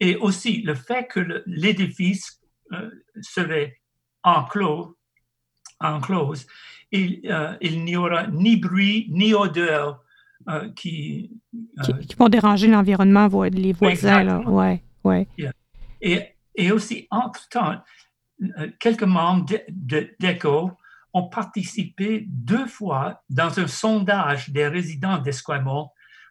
[0.00, 2.40] Et aussi le fait que l'édifice
[2.72, 3.78] euh, serait
[4.22, 4.96] enclos,
[5.78, 6.46] enclose,
[6.90, 10.02] il, euh, il n'y aura ni bruit ni odeur
[10.48, 11.30] euh, qui,
[11.82, 14.22] qui, vont déranger l'environnement, les voisins.
[14.22, 14.40] Là.
[14.40, 15.28] Ouais, ouais.
[16.00, 16.20] Et,
[16.54, 17.82] et aussi, entre-temps,
[18.78, 20.70] quelques membres d'ECHO
[21.12, 25.88] ont participé deux fois dans un sondage des résidents d'Esquimalt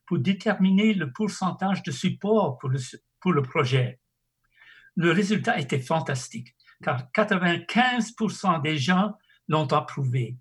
[0.07, 2.79] pour déterminer le pourcentage de support pour le,
[3.19, 3.99] pour le projet.
[4.95, 9.13] Le résultat était fantastique, car 95% des gens
[9.47, 10.37] l'ont approuvé.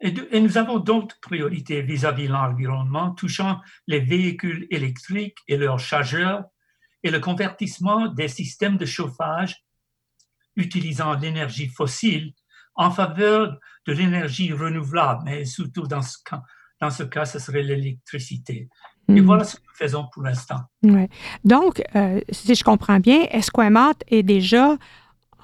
[0.00, 6.44] Et, nous avons d'autres priorités vis-à-vis de l'environnement touchant les véhicules électriques et leurs chargeurs
[7.02, 9.64] et le convertissement des systèmes de chauffage
[10.54, 12.32] utilisant l'énergie fossile
[12.74, 18.68] en faveur de l'énergie renouvelable, mais surtout dans ce cas, ce serait l'électricité.
[19.08, 19.24] Et hmm.
[19.24, 20.60] voilà ce que nous faisons pour l'instant.
[20.82, 21.08] Ouais.
[21.44, 24.76] Donc, euh, si je comprends bien, Esquimalt est déjà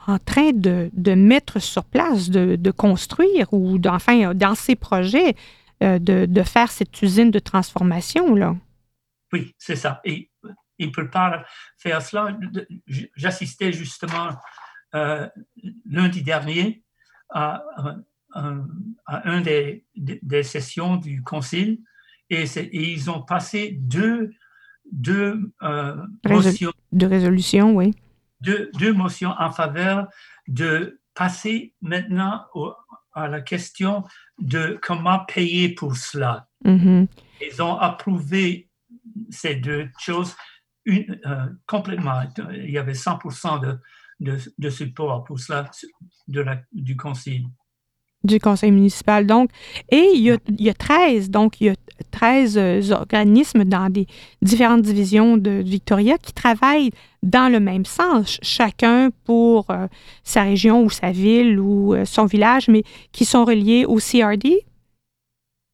[0.07, 5.35] en train de, de mettre sur place, de, de construire ou enfin dans ses projets
[5.83, 8.35] euh, de, de, faire cette usine de transformation.
[8.35, 8.55] Là.
[9.33, 10.01] Oui, c'est ça.
[10.05, 10.31] Et
[10.79, 11.45] il ne peut pas
[11.79, 12.37] faire cela.
[13.17, 14.31] J'assistais justement
[14.95, 15.29] euh,
[15.87, 16.85] lundi dernier
[17.31, 17.65] à,
[18.35, 18.55] à,
[19.07, 21.83] à une des, des, sessions du Conseil
[22.31, 24.33] et, ils ont passé deux,
[24.91, 25.97] deux euh,
[26.29, 26.73] motions.
[26.93, 27.95] De résolution, oui.
[28.41, 30.09] Deux, deux, motions en faveur
[30.49, 32.45] de passer maintenant
[33.15, 34.05] à la question
[34.39, 36.49] de comment payer pour cela.
[36.65, 37.07] Mm-hmm.
[37.41, 38.69] Ils ont approuvé
[39.31, 40.35] ces deux choses
[40.85, 42.23] une, euh, complètement.
[42.53, 43.79] Il y avait 100% de,
[44.21, 45.71] de, de, support pour cela
[46.29, 47.47] de la, du Conseil
[48.25, 49.27] du conseil municipal.
[49.27, 49.51] Donc,
[49.91, 51.75] et il y a, il y a 13, donc il y a
[52.11, 54.07] 13 euh, organismes dans des
[54.43, 56.91] différentes divisions de, Victoria qui travaillent
[57.23, 59.87] dans le même sens, chacun pour euh,
[60.23, 64.65] sa région ou sa ville ou euh, son village, mais qui sont reliés au CRD?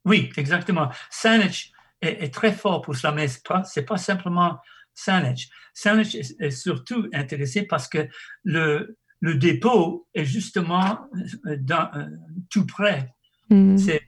[0.04, 0.88] Oui, exactement.
[1.10, 3.38] Saanich est, très fort pour cela, mais ce
[3.76, 4.58] n'est pas, simplement
[4.94, 5.50] Saanich.
[5.74, 8.08] Saanich est surtout intéressé parce que
[8.44, 10.98] le, le dépôt est justement
[11.46, 12.06] euh, dans, euh,
[12.48, 13.14] tout près.
[13.50, 13.76] Mm.
[13.76, 14.02] C'est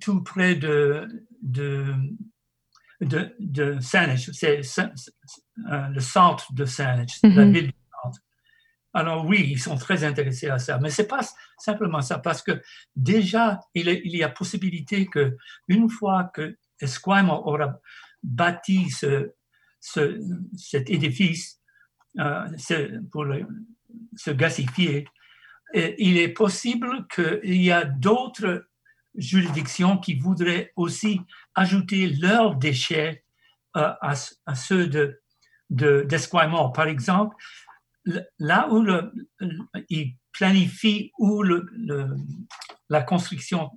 [0.00, 1.06] tout près de,
[1.42, 1.94] de,
[3.00, 3.78] de, de.
[3.80, 7.52] C'est euh, le centre de Saanich, la mm-hmm.
[7.52, 8.20] ville du centre.
[8.94, 11.20] Alors oui, ils sont très intéressés à ça, mais c'est pas
[11.58, 12.62] simplement ça, parce que
[12.94, 15.36] déjà, il, y a possibilité que
[15.68, 17.78] une fois que Esquimalt aura
[18.22, 19.32] bâti ce,
[19.80, 20.18] ce,
[20.56, 21.60] cet édifice,
[22.18, 22.48] euh,
[23.12, 23.46] pour le,
[24.16, 25.06] se gasifier,
[25.74, 28.66] il est possible qu'il y a d'autres
[29.16, 31.20] juridictions qui voudraient aussi
[31.54, 33.24] ajouter leurs déchets
[33.76, 35.20] euh, à, ceux de,
[35.70, 36.06] de,
[36.72, 37.36] Par exemple,
[38.38, 38.84] là où
[39.88, 41.66] ils planifient où le,
[42.88, 43.70] la construction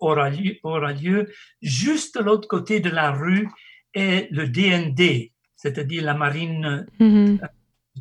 [0.00, 1.32] aura lieu, aura lieu
[1.62, 3.48] juste de l'autre côté de la rue
[3.94, 7.40] est le DND, c'est-à-dire la marine Mhm.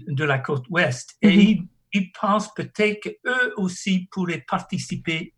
[0.08, 1.16] De la côte ouest.
[1.22, 1.40] Et Mhm.
[1.42, 5.34] ils, ils pensent peut-être qu'eux aussi pourraient participer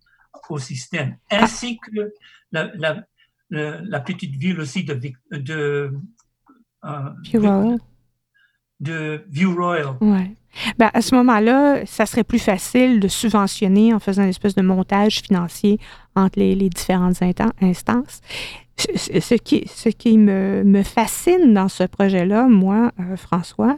[0.49, 2.11] au système, ainsi que
[2.51, 3.03] la, la,
[3.49, 4.99] la- la petite ville aussi de,
[5.31, 5.91] de,
[6.85, 7.09] euh,
[8.79, 9.95] de View Royal.
[10.01, 10.31] Ouais.
[10.77, 14.61] Ben, à ce moment-là, ça serait plus facile de subventionner en faisant une espèce de
[14.61, 15.79] montage financier
[16.15, 17.21] entre les, les différentes
[17.61, 18.21] instances.
[18.77, 23.77] Ce, ce- ce qui, ce qui me, me fascine dans ce projet-là, moi, euh, François,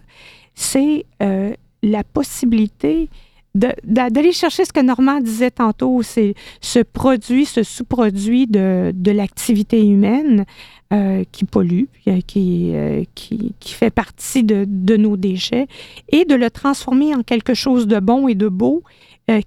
[0.57, 3.09] c'est euh, la possibilité
[3.53, 9.83] d'aller chercher ce que Normand disait tantôt, c'est ce produit, ce sous-produit de, de l'activité
[9.83, 10.45] humaine
[10.93, 12.73] euh, qui pollue, euh, qui,
[13.15, 15.67] qui, fait partie de, de nos déchets,
[16.09, 18.83] et de le transformer en quelque chose de bon et de beau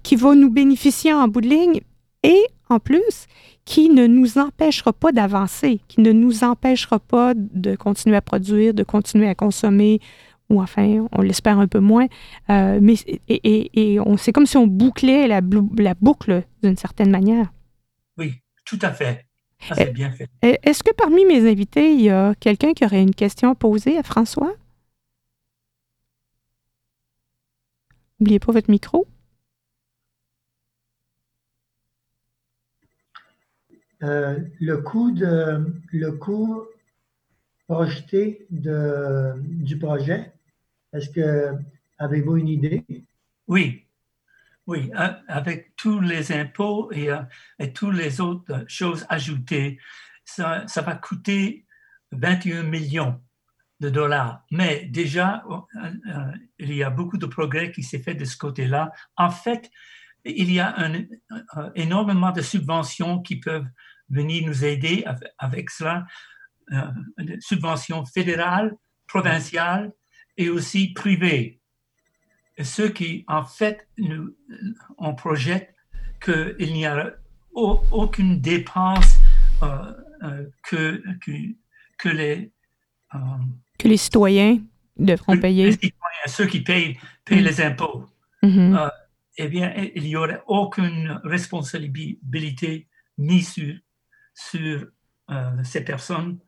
[0.03, 1.81] qui va nous bénéficier en bout de ligne
[2.23, 3.27] et en plus
[3.65, 8.73] qui ne nous empêchera pas d'avancer, qui ne nous empêchera pas de continuer à produire,
[8.73, 9.99] de continuer à consommer,
[10.51, 12.07] ou enfin, on l'espère un peu moins.
[12.49, 15.41] Euh, mais et, et, et on, c'est comme si on bouclait la,
[15.77, 17.51] la boucle d'une certaine manière.
[18.17, 18.35] Oui,
[18.65, 19.25] tout à fait.
[19.67, 20.27] Ça, c'est bien fait.
[20.43, 23.55] Euh, Est-ce que parmi mes invités, il y a quelqu'un qui aurait une question à
[23.55, 24.53] poser à François?
[28.19, 29.07] N'oubliez pas votre micro.
[34.03, 36.63] Euh, le coût de le coût
[37.67, 40.33] projeté de, du projet,
[40.93, 41.53] est-ce que
[41.97, 42.85] avez-vous une idée?
[43.47, 43.87] Oui,
[44.67, 47.21] oui, a- avec tous les impôts et, euh,
[47.59, 49.79] et toutes les autres choses ajoutées,
[50.25, 51.65] ça, va coûter
[52.11, 53.21] 21 millions
[53.79, 54.43] de dollars.
[54.51, 55.57] Mais déjà, euh,
[56.07, 58.91] euh, il y a beaucoup de progrès qui s'est fait de ce côté-là.
[59.15, 59.69] En fait,
[60.23, 63.67] il y a euh, énormément de subventions qui peuvent
[64.09, 65.03] venir nous aider
[65.39, 66.05] avec, cela,
[66.71, 66.85] euh,
[67.39, 68.75] subventions fédérales,
[69.07, 69.91] provinciales
[70.41, 71.59] et aussi privées.
[72.61, 74.35] Ceux qui, en fait, nous,
[74.97, 75.73] on projette
[76.23, 77.13] qu'il n'y a
[77.53, 79.17] au- aucune dépense
[79.63, 81.31] euh, euh, que, que,
[81.97, 82.51] que les,
[83.15, 83.17] euh,
[83.79, 84.59] que les citoyens
[84.97, 85.71] devront les payer.
[85.71, 88.05] citoyens, ceux qui payent, payent les impôts,
[88.43, 88.89] euh,
[89.37, 93.75] eh bien, il n'y aurait aucune responsabilité mise sur,
[94.35, 94.87] sur
[95.63, 96.39] ces personnes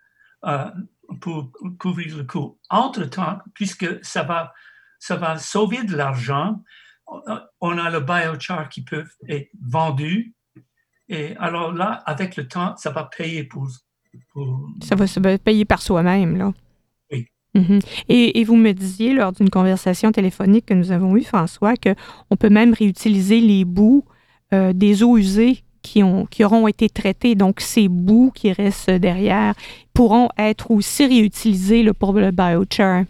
[1.20, 2.60] pour couvrir le coût.
[2.70, 4.54] Entre-temps, puisque ça va,
[5.00, 6.62] ça va sauver de l'argent,
[7.62, 10.34] on a le biochar qui peut être vendu.
[11.10, 13.68] Et alors là, avec le temps, ça va payer pour...
[14.32, 16.54] pour Ça va se payer par soi-même, là.
[17.12, 17.28] Oui.
[17.54, 17.80] Mhm.
[18.10, 22.36] Et, et vous me disiez lors d'une conversation téléphonique que nous avons eue, François, qu'on
[22.38, 24.06] peut même réutiliser les bouts
[24.54, 27.36] euh, des eaux usées qui, ont, qui auront été traités.
[27.36, 29.54] Donc, ces bouts qui restent derrière
[29.94, 33.04] pourront être aussi réutilisés là, pour le biochar.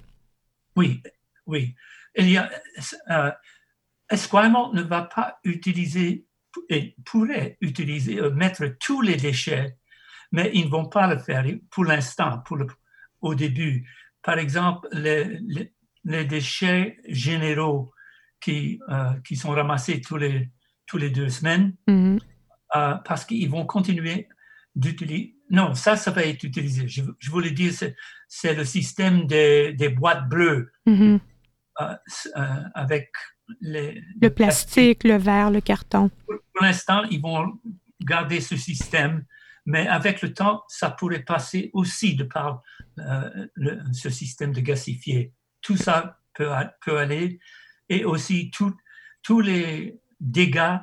[0.76, 1.02] Oui,
[1.46, 1.74] oui.
[2.16, 2.50] Il y a,
[3.10, 3.32] euh,
[4.10, 6.26] Esquimalt ne va pas utiliser,
[6.70, 9.78] et pourrait utiliser, euh, mettre tous les déchets,
[10.32, 12.68] mais ils ne vont pas le faire pour l'instant, pour le,
[13.22, 13.88] au début.
[14.22, 17.92] Par exemple, les, les, les déchets généraux
[18.40, 20.50] qui, euh, qui sont ramassés tous les,
[20.86, 22.20] tous les deux semaines, Mhm.
[22.76, 24.28] Euh, parce qu'ils vont continuer
[24.76, 25.36] d'utiliser.
[25.50, 26.88] Non, ça, ça va être utilisé.
[26.88, 27.72] Je, je voulais dire,
[28.28, 31.20] c'est, le système des, des boîtes bleues Mhm.
[31.82, 31.96] euh,
[32.38, 33.12] euh, avec
[33.62, 36.10] les, Le plastique, le verre, le carton.
[36.26, 37.60] Pour, l'instant, ils vont
[38.02, 39.26] garder ce système,
[39.66, 42.64] mais avec le temps, ça pourrait passer aussi de par
[43.00, 45.34] euh, le, ce système de gasifié.
[45.62, 46.50] Tout ça peut,
[46.84, 47.40] peut aller
[47.90, 48.50] et aussi
[49.22, 50.78] tous les dégâts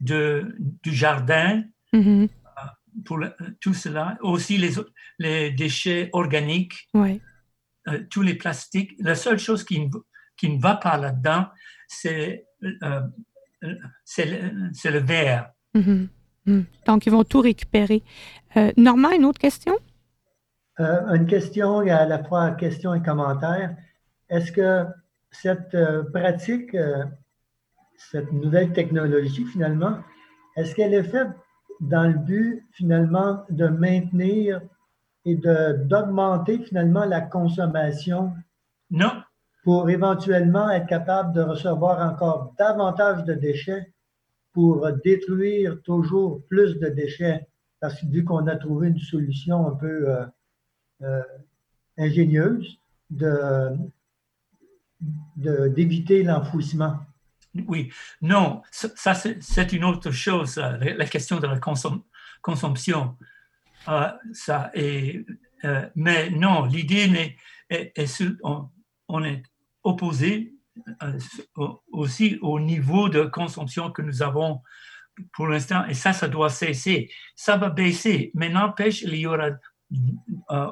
[0.00, 2.28] de, du jardin Mhm.
[3.04, 4.70] pour le- tout cela, aussi les,
[5.18, 7.20] les déchets organiques, Ouais.
[7.88, 8.92] euh, tous les plastiques.
[8.98, 9.90] La seule chose qui, ne-
[10.36, 11.46] qui ne va pas là-dedans,
[11.88, 13.00] c'est euh,
[13.64, 13.74] euh,
[14.04, 15.50] c'est le, c'est le verre.
[15.74, 16.08] Mhm.
[16.46, 16.64] Mhm.
[16.86, 18.02] Donc, ils vont tout récupérer.
[18.56, 19.76] Euh, Normand, une autre question?
[20.80, 23.76] Euh, une question, et à la fois question et commentaire.
[24.30, 24.86] Est-ce que
[25.30, 27.04] cette euh, pratique, euh,
[28.10, 29.98] cette nouvelle technologie finalement,
[30.56, 31.30] est-ce qu'elle est faite
[31.80, 34.60] dans le but finalement de maintenir
[35.24, 38.32] et d'augmenter finalement la consommation?
[38.90, 39.12] Non,
[39.62, 43.92] pour éventuellement être capable de recevoir encore davantage de déchets
[44.52, 47.46] pour détruire toujours plus de déchets?
[47.80, 50.26] Parce que vu qu'on a trouvé une solution un peu euh,
[51.02, 51.22] euh,
[51.98, 52.78] ingénieuse
[53.10, 53.76] de,
[55.36, 56.96] de- d'éviter l'enfouissement.
[57.66, 61.58] Oui, non, ça c'est une autre chose, la question de la
[62.42, 63.16] consommation.
[63.88, 65.24] Euh, ça est,
[65.64, 67.36] euh, mais non, l'idée
[67.70, 68.22] est, est,
[69.08, 69.42] on, est
[69.82, 70.54] opposé
[71.02, 71.18] euh,
[71.90, 74.60] aussi au niveau de consommation que nous avons
[75.32, 77.10] pour l'instant, et ça, ça doit cesser.
[77.34, 79.50] Ça va baisser, mais n'empêche, il y aura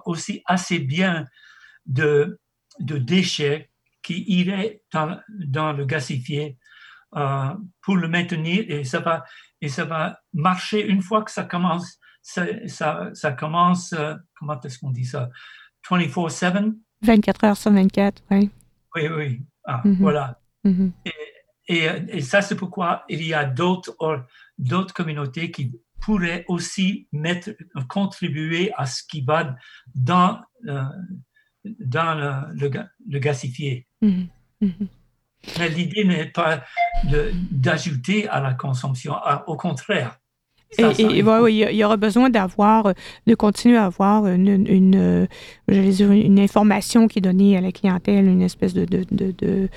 [0.07, 1.27] aussi assez bien
[1.85, 2.39] de,
[2.79, 3.71] de déchets
[4.03, 6.57] qui iraient dans, dans le gasifié
[7.17, 9.25] euh, pour le maintenir et ça va
[9.61, 14.61] et ça va marcher une fois que ça commence ça, ça, ça commence euh, comment
[14.61, 15.31] est-ce qu'on dit ça?
[15.89, 18.51] 24/7 24 heures sur 24 oui.
[18.95, 19.47] Oui oui.
[19.65, 19.97] Ah, mm-hmm.
[19.99, 20.41] voilà.
[20.67, 20.93] Mm-hmm.
[21.69, 23.97] et, et, ça c'est pourquoi il y a d'autres
[24.59, 27.51] d'autres communautés qui pourraient aussi mettre
[27.89, 29.57] contribuer à ce qui va
[29.95, 30.83] dans euh,
[31.65, 32.69] dans le,
[33.07, 34.89] le, gasifié mm-hmm.
[35.57, 36.63] L'idée n'est pas
[37.51, 39.15] d'ajouter à la consommation,
[39.47, 40.19] au contraire.
[40.77, 42.93] et, il y aura besoin d'avoir,
[43.27, 45.29] de continuer à avoir une, une,
[45.69, 49.69] une, information qui est donnée à la clientèle, une espèce de, de, de,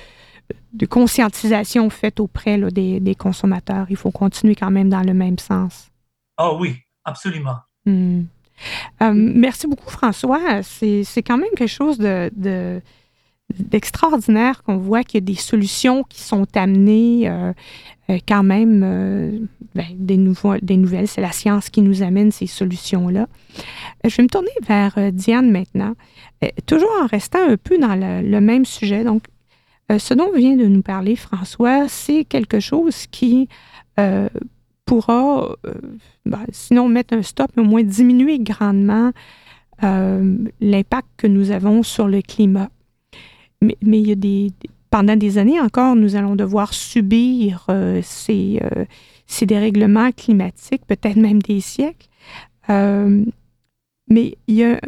[0.72, 3.86] de conscientisation faite auprès des, des, consommateurs.
[3.90, 5.90] Il faut continuer quand même dans le même sens.
[6.38, 7.56] Oh oui, absolument.
[7.86, 8.22] Hmm.
[9.02, 10.62] Euh, merci beaucoup, François.
[10.62, 12.80] C'est quand même quelque chose de,
[13.58, 17.52] d'extraordinaire qu'on voit qu'il y a des solutions qui sont amenées euh,
[18.10, 19.38] euh, quand même euh,
[19.74, 20.16] ben, des,
[20.62, 21.08] des nouvelles.
[21.08, 23.26] C'est la science qui nous amène ces solutions-là.
[24.04, 25.94] Je vais me tourner vers Diane maintenant,
[26.66, 29.04] toujours en restant un peu dans le, même sujet.
[29.04, 29.24] Donc,
[29.96, 33.48] ce dont vient de nous parler François, c'est quelque chose qui
[34.84, 35.54] pourra,
[36.26, 39.12] ben, sinon mettre un stop, mais au moins diminuer grandement
[39.80, 42.70] l'impact que nous avons sur le climat
[43.62, 44.50] mais, il y a des,
[44.90, 48.84] pendant des années encore, nous allons devoir subir euh, ces, euh,
[49.26, 52.08] ces, dérèglements climatiques, peut-être même des siècles.
[52.68, 53.24] Euh,
[54.08, 54.78] mais il y a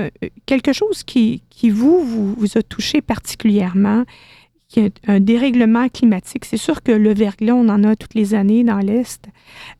[0.44, 4.04] quelque chose qui, qui vous, vous, a touché particulièrement,
[4.68, 6.44] qui est un dérèglement climatique.
[6.44, 9.24] C'est sûr que le verglas, on en a toutes les années dans l'Est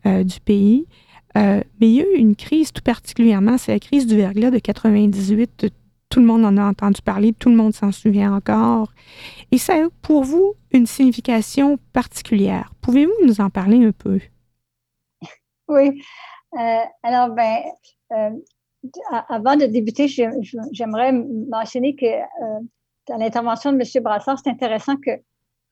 [0.07, 0.87] du pays.
[1.35, 4.61] mais il y a eu une crise tout particulièrement, c'est la crise du verglas de
[4.61, 5.67] 98
[6.15, 8.93] tout le monde en a entendu parler, tout le monde s'en souvient encore.
[9.51, 12.73] Et ça a pour vous une signification particulière.
[12.83, 14.21] Pouvez-vous nous en parler un peu?
[15.67, 16.01] Oui.
[16.57, 17.63] Euh, alors, ben,
[18.13, 18.31] euh,
[19.29, 21.11] avant de débuter, j'aimerais
[21.51, 22.61] mentionner que euh,
[23.09, 24.03] dans l'intervention de M.
[24.05, 25.11] Brassard, c'est intéressant que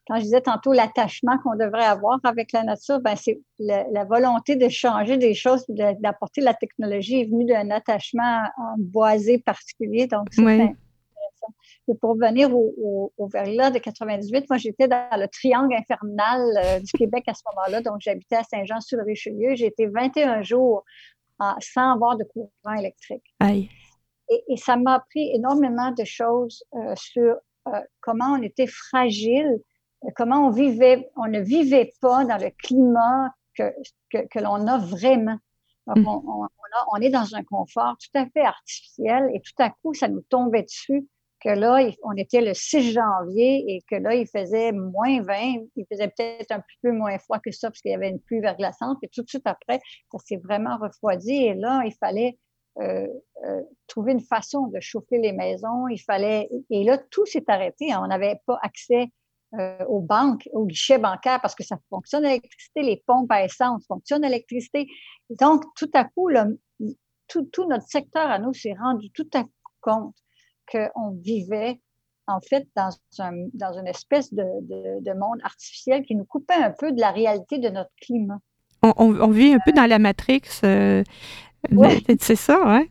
[0.07, 4.57] quand je disais tantôt l'attachement qu'on devrait avoir avec la nature, ben c'est la, volonté
[4.57, 8.43] de changer des choses, d'apporter la technologie est venue d'un attachement
[8.79, 10.07] boisé particulier.
[10.07, 10.77] Donc, c'est intéressant.
[11.89, 16.81] Et pour revenir au, au, verglas de 98, moi, j'étais dans le triangle infernal euh,
[16.81, 17.81] du Québec à ce moment-là.
[17.81, 19.55] Donc, j'habitais à Saint-Jean-sur-Richelieu.
[19.55, 20.85] J'ai été 21 jours
[21.61, 23.25] sans avoir de courant électrique.
[23.41, 23.69] Aïe.
[24.49, 27.37] Et, ça m'a appris énormément de choses euh, sur
[27.69, 29.61] euh, comment on était fragile
[30.17, 33.73] comment on vivait, on ne vivait pas dans le climat que,
[34.11, 35.39] que, l'on a vraiment.
[35.87, 36.07] Mm.
[36.07, 36.49] on,
[36.93, 40.23] on, est dans un confort tout à fait artificiel et tout à coup, ça nous
[40.23, 41.07] tombait dessus
[41.43, 45.87] que là, on était le 6 janvier et que là, il faisait moins 20, il
[45.91, 48.41] faisait peut-être un petit peu moins froid que ça parce qu'il y avait une pluie
[48.41, 48.99] verglaçante.
[49.03, 49.81] Et tout de suite après,
[50.13, 52.39] ça s'est vraiment refroidi et là, il fallait
[52.81, 53.07] euh,
[53.45, 55.89] euh, trouver une façon de chauffer les maisons.
[55.89, 57.95] Il fallait, et là, tout s'est arrêté.
[57.97, 59.11] On n'avait pas accès
[59.59, 63.45] euh, aux banques, aux guichets bancaires, parce que ça fonctionne à l'électricité, les pompes à
[63.45, 64.87] essence fonctionnent à l'électricité.
[65.29, 66.31] Donc, tout à coup,
[67.29, 69.51] tout, notre secteur à nous s'est rendu tout à coup
[69.83, 70.15] compte
[70.71, 71.81] qu'on vivait
[72.29, 74.45] en fait dans, un, dans une espèce de,
[75.01, 78.39] de, monde artificiel qui nous coupait un peu de la réalité de notre climat.
[78.83, 80.43] On, vit un peu dans la matrix.
[80.65, 81.05] Euh,
[82.21, 82.87] c'est ça, hein?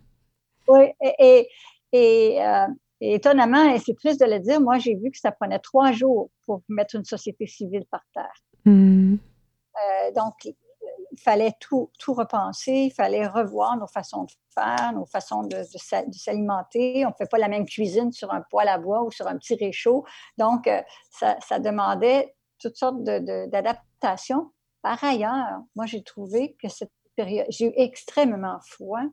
[0.68, 1.48] Oui, et,
[1.92, 2.68] et, euh,
[3.02, 5.92] et étonnamment, et c'est triste de le dire, moi, j'ai vu que ça prenait trois
[5.92, 8.34] jours pour mettre une société civile par terre.
[8.66, 9.16] Hmm.
[9.16, 15.06] Euh, donc, il fallait tout, tout repenser, il fallait revoir nos façons de faire, nos
[15.06, 17.06] façons de, de, s'alimenter.
[17.06, 19.38] On ne fait pas la même cuisine sur un poêle à bois ou sur un
[19.38, 20.06] petit réchaud.
[20.38, 24.52] Donc, euh, ça, ça, demandait toutes sortes d'adaptations.
[24.82, 29.04] Par ailleurs, moi, j'ai trouvé que cette période, j'ai eu extrêmement froid,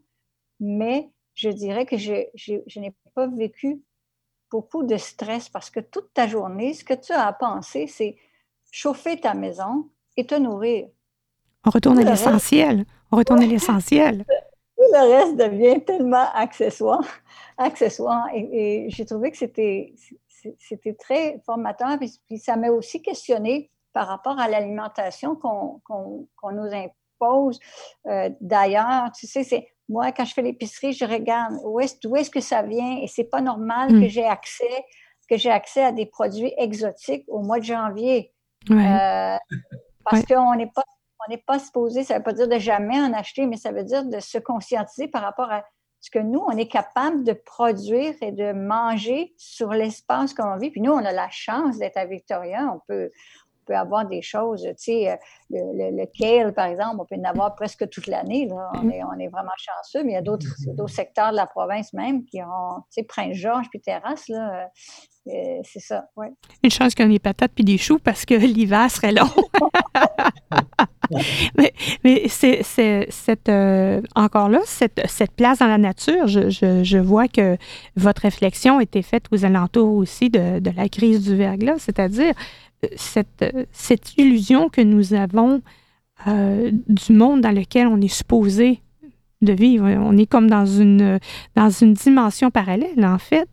[0.59, 3.81] mais je dirais que je, je, n'ai pas vécu
[4.51, 8.17] beaucoup de stress parce que toute ta journée, ce que tu as à penser, c'est
[8.71, 10.89] chauffer ta maison et te nourrir.
[11.67, 12.85] On retourne à l'essentiel.
[13.11, 14.25] On retourne à l'essentiel.
[14.79, 17.05] Le reste devient tellement accessoire.
[17.59, 18.27] accessoire.
[18.33, 19.95] Et, j'ai trouvé que c'était,
[20.99, 21.99] très formateur.
[21.99, 25.83] Puis, ça m'a aussi questionné par rapport à l'alimentation qu'on
[26.53, 26.93] nous impose.
[28.07, 32.31] Euh, d'ailleurs, tu sais, c'est moi, quand je fais l'épicerie, je regarde où est-ce est
[32.31, 34.09] que ça vient et c'est pas normal que mm.
[34.09, 34.85] j'ai accès
[35.29, 38.33] que j'ai accès à des produits exotiques au mois de janvier.
[38.71, 39.37] Euh,
[40.05, 40.83] parce qu'on n'est pas
[41.27, 43.73] on n'est pas supposé, ça ne veut pas dire de jamais en acheter, mais ça
[43.73, 45.65] veut dire de se conscientiser par rapport à
[46.01, 50.71] ce que nous, on est capable de produire et de manger sur l'espace qu'on vit.
[50.71, 52.73] Puis nous, on a la chance d'être à Victoria.
[52.73, 53.11] On peut,
[53.69, 55.17] peut avoir des choses, tu sais, euh,
[55.51, 58.49] le, kale, par exemple, on peut en avoir presque toute l'année.
[58.51, 60.47] On est, on est vraiment chanceux, mais il y a d'autres
[60.89, 64.65] secteurs de la province même qui ont, tu sais, Prince-Georges puis Terrasse, là, euh,
[65.31, 66.33] euh, c'est ça, ouais.
[66.63, 69.29] Une chance qu'il y ait des patates puis des choux parce que l'hiver serait long.
[71.59, 73.51] mais, mais c'est, cette,
[74.15, 77.59] encore là, cette, cette, place dans la nature, je, je, je, vois que
[77.97, 82.33] votre réflexion a été faite aux alentours aussi de, de la crise du verglas, c'est-à-dire
[82.97, 85.63] cette, cette illusion que nous avons
[86.27, 88.81] euh, du monde dans lequel on est supposé
[89.41, 89.87] de vivre.
[89.87, 91.21] On est comme dans une,
[91.55, 93.49] dans une dimension parallèle, en fait,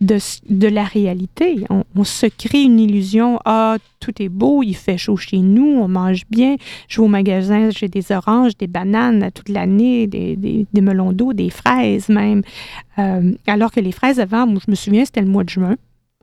[0.00, 1.64] de, de la réalité.
[1.68, 5.88] On, se crée une illusion, ah, tout est beau, il fait chaud chez nous, on
[5.88, 6.56] mange bien,
[6.88, 11.12] je vais au magasin, j'ai des oranges, des bananes toute l'année, des, des, des, melons
[11.12, 12.42] d'eau, des fraises même.
[12.98, 15.76] Euh, alors que les fraises, avant, je me souviens, c'était le mois de juin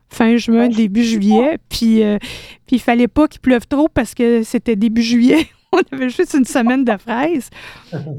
[0.09, 1.57] fin juin, début juillet.
[1.69, 2.17] Puis, euh,
[2.65, 5.47] puis il fallait pas qu'il pleuve trop parce que c'était début juillet.
[5.73, 7.49] On avait juste une semaine de fraises.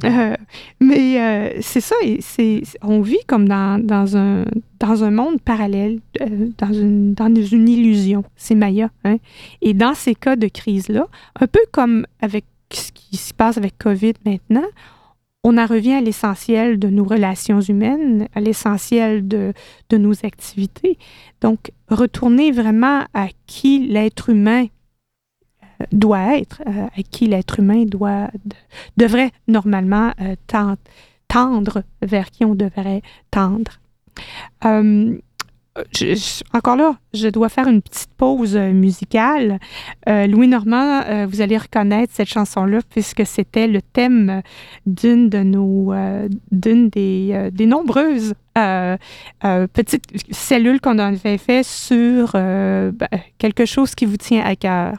[0.05, 0.35] Euh,
[0.81, 4.45] mais euh, c'est ça, c'est, on vit comme dans, dans, un,
[4.79, 6.01] dans un monde parallèle,
[6.57, 8.25] dans, une, dans une illusion.
[8.37, 8.91] C'est Maya.
[9.05, 9.17] Hein?
[9.61, 11.07] Et dans ces cas de crise-là,
[11.39, 14.67] un peu comme avec ce qui se passe avec COVID maintenant,
[15.45, 19.53] on en revient à l'essentiel de nos relations humaines, à l'essentiel de,
[19.89, 20.99] de, nos activités.
[21.41, 24.67] Donc, retourner vraiment à qui l'être humain
[25.81, 28.31] euh, doit être, euh, à qui l'être humain doit,
[28.97, 33.79] devrait normalement euh, tendre, vers qui on devrait tendre
[36.53, 39.59] encore là, je dois faire une petite pause euh, musicale.
[40.09, 44.43] Euh, Louis Normand, euh, vous allez reconnaître cette chanson-là puisque c'était le thème
[44.87, 45.95] d'une de nos,
[46.51, 48.35] d'une des, des, nombreuses
[49.73, 53.09] petites cellules qu'on avait fait sur ben,
[53.39, 54.99] quelque chose qui vous tient à cœur.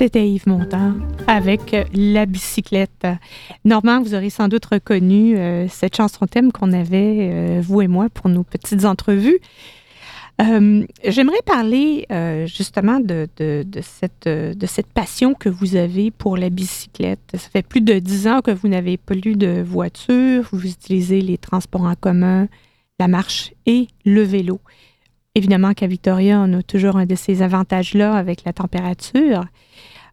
[0.00, 0.94] C'était Yves Montand
[1.26, 3.06] avec La bicyclette.
[3.66, 7.86] Normand, vous aurez sans doute reconnu euh, cette chanson thème qu'on avait, euh, vous et
[7.86, 9.40] moi, pour nos petites entrevues.
[10.40, 12.06] Euh, j'aimerais parler
[12.46, 13.28] justement de,
[13.82, 17.20] cette, de cette passion que vous avez pour la bicyclette.
[17.34, 21.36] Ça fait plus de dix ans que vous n'avez plus de voiture, vous utilisez les
[21.36, 22.48] transports en commun,
[22.98, 24.60] la marche et le vélo.
[25.34, 29.44] Évidemment qu'à Victoria, on a toujours un de ces avantages-là avec la température.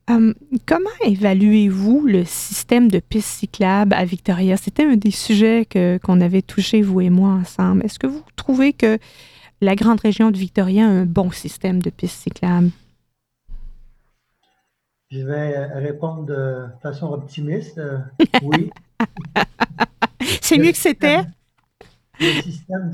[0.10, 0.34] Hum,
[0.66, 4.56] comment évaluez-vous le système de pistes cyclables à Victoria?
[4.56, 7.84] C'était un des sujets que, qu'on avait touché, vous et moi, ensemble.
[7.84, 9.00] Est-ce que vous trouvez que
[9.60, 12.70] la grande région de Victoria a un bon système de pistes cyclables?
[15.12, 17.78] Je vais répondre de façon optimiste.
[17.78, 18.00] Euh,
[18.44, 18.70] oui.
[20.42, 21.20] C'est mieux que c'était?
[22.20, 22.92] Le système,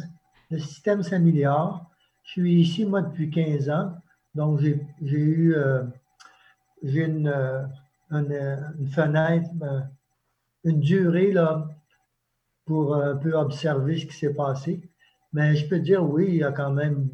[0.49, 1.91] le système s'améliore.
[2.23, 3.93] Je suis ici, moi, depuis 15 ans.
[4.33, 5.53] Donc, j'ai, eu...
[5.55, 5.83] Euh,
[6.83, 7.63] j'ai une, euh,
[8.11, 9.89] euh, une, fenêtre, ben,
[10.63, 11.67] une durée là,
[12.65, 14.81] pour un peu observer ce qui s'est passé.
[15.31, 17.09] Mais je peux dire oui, il y a quand même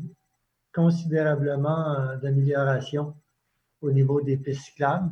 [0.74, 3.16] considérablement euh, d'amélioration
[3.82, 5.10] au niveau des pistes cyclables.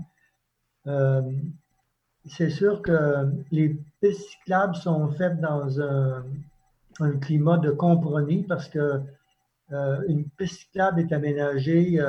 [2.25, 6.23] c'est sûr que les pistes cyclables sont faites dans un,
[7.21, 9.01] climat de compromis parce que
[9.69, 12.01] une piste cyclable est aménagée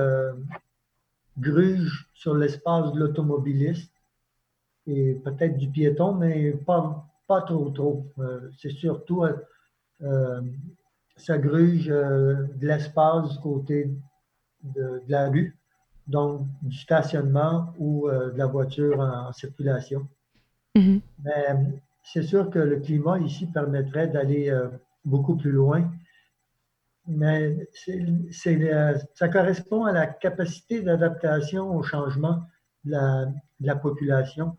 [1.38, 3.92] gruge sur l'espace de l'automobiliste
[4.86, 8.06] et peut-être du piéton, mais pas, pas trop trop.
[8.18, 9.34] Euh, c'est surtout euh,
[10.02, 10.40] euh,
[11.16, 13.90] ça gruge de l'espace du côté
[14.62, 15.56] de, la rue,
[16.06, 20.06] donc du stationnement ou de la voiture en, circulation.
[20.76, 21.00] Mm-hmm.
[21.24, 21.56] Mais
[22.04, 24.56] c'est sûr que le climat ici permettrait d'aller
[25.04, 25.90] beaucoup plus loin
[27.08, 27.56] mais
[28.30, 32.42] ça correspond à la capacité d'adaptation au changement
[32.84, 32.92] de
[33.60, 34.56] la, population.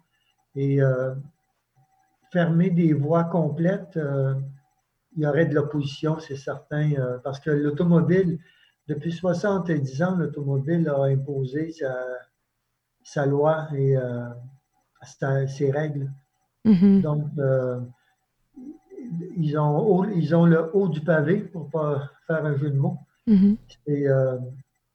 [0.55, 1.13] Et euh,
[2.33, 4.33] fermer des voies complètes, euh,
[5.15, 8.39] il y aurait de l'opposition, c'est certain, euh, parce que l'automobile,
[8.87, 11.71] depuis 70 ans, l'automobile a imposé
[13.03, 13.95] sa, loi et
[15.47, 16.11] ses règles.
[16.65, 17.01] Mm-hmm.
[17.01, 17.25] Donc,
[19.37, 22.77] ils ont, ils ont le haut du pavé, pour ne pas faire un jeu de
[22.77, 22.97] mots.
[23.27, 23.57] Mm-hmm.
[23.87, 24.37] Et, euh,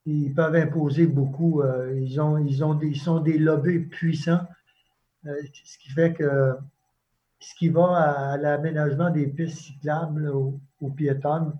[0.05, 1.61] ils peuvent imposer beaucoup.
[1.61, 4.45] Euh, ils, ont, ils, ont des, sont des lobbies puissants,
[5.25, 5.33] euh,
[5.63, 6.53] ce qui fait que
[7.39, 10.59] ce qui va à, l'aménagement des pistes cyclables aux,
[10.95, 11.53] piétonnes,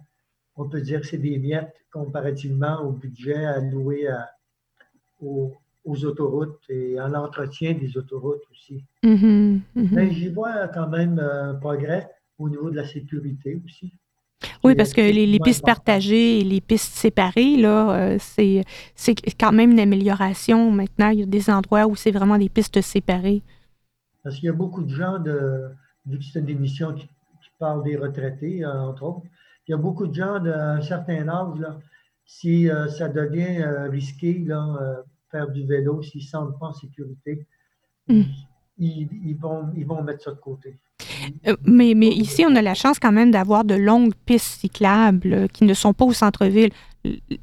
[0.55, 4.29] on peut dire que c'est des miettes comparativement au budget alloué à,
[5.19, 5.53] aux,
[5.85, 8.83] autoroutes et à l'entretien des autoroutes aussi.
[9.03, 9.59] Mm-hmm.
[9.75, 9.89] Mm-hmm.
[9.91, 13.93] Mais j'y vois quand même un progrès au niveau de la sécurité aussi.
[14.63, 18.63] Oui, parce que les, pistes partagées et les pistes séparées, là, euh, c'est,
[19.39, 20.71] quand même une amélioration.
[20.71, 23.43] Maintenant, il y a des endroits où c'est vraiment des pistes séparées.
[24.23, 25.69] Parce qu'il y a beaucoup de gens, de,
[26.05, 27.07] vu que c'est une émission qui,
[27.57, 29.21] parle des retraités, euh, entre autres,
[29.65, 31.79] il y a beaucoup de gens d'un certain âge, là,
[32.25, 36.73] si euh, ça devient risqué, là, faire du vélo, s'ils ne se sentent pas en
[36.73, 37.47] sécurité,
[38.09, 38.23] mm.
[38.79, 40.77] ils, vont, ils vont mettre ça de côté.
[41.47, 45.33] Euh, mais, mais ici, on a la chance quand même d'avoir de longues pistes cyclables
[45.33, 46.69] euh, qui ne sont pas au centre-ville.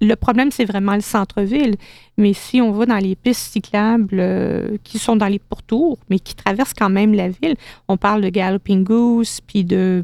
[0.00, 1.76] Le problème, c'est vraiment le centre-ville.
[2.16, 6.18] Mais si on va dans les pistes cyclables euh, qui sont dans les pourtours, mais
[6.18, 7.54] qui traversent quand même la ville,
[7.88, 10.02] on parle de Galloping Goose, puis de,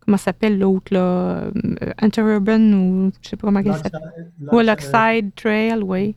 [0.00, 1.44] comment s'appelle l'autre, là,
[1.98, 4.22] Interurban, ou je ne sais pas comment il s'appelle.
[4.52, 6.14] Ou Trail, oui.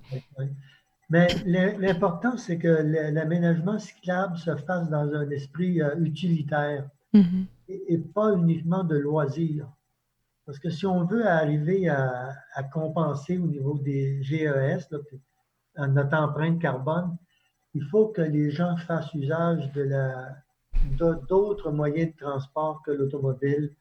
[1.10, 7.46] Mais l'important, c'est que l'aménagement cyclable se fasse dans un esprit euh, utilitaire mm-hmm.
[7.68, 9.68] et, pas uniquement de loisir.
[10.46, 12.34] Parce que si on veut arriver à,
[12.72, 14.90] compenser au niveau des GES,
[15.78, 17.18] notre empreinte carbone,
[17.74, 19.90] il faut que les gens fassent usage de
[21.28, 23.76] d'autres moyens de transport que l'automobile,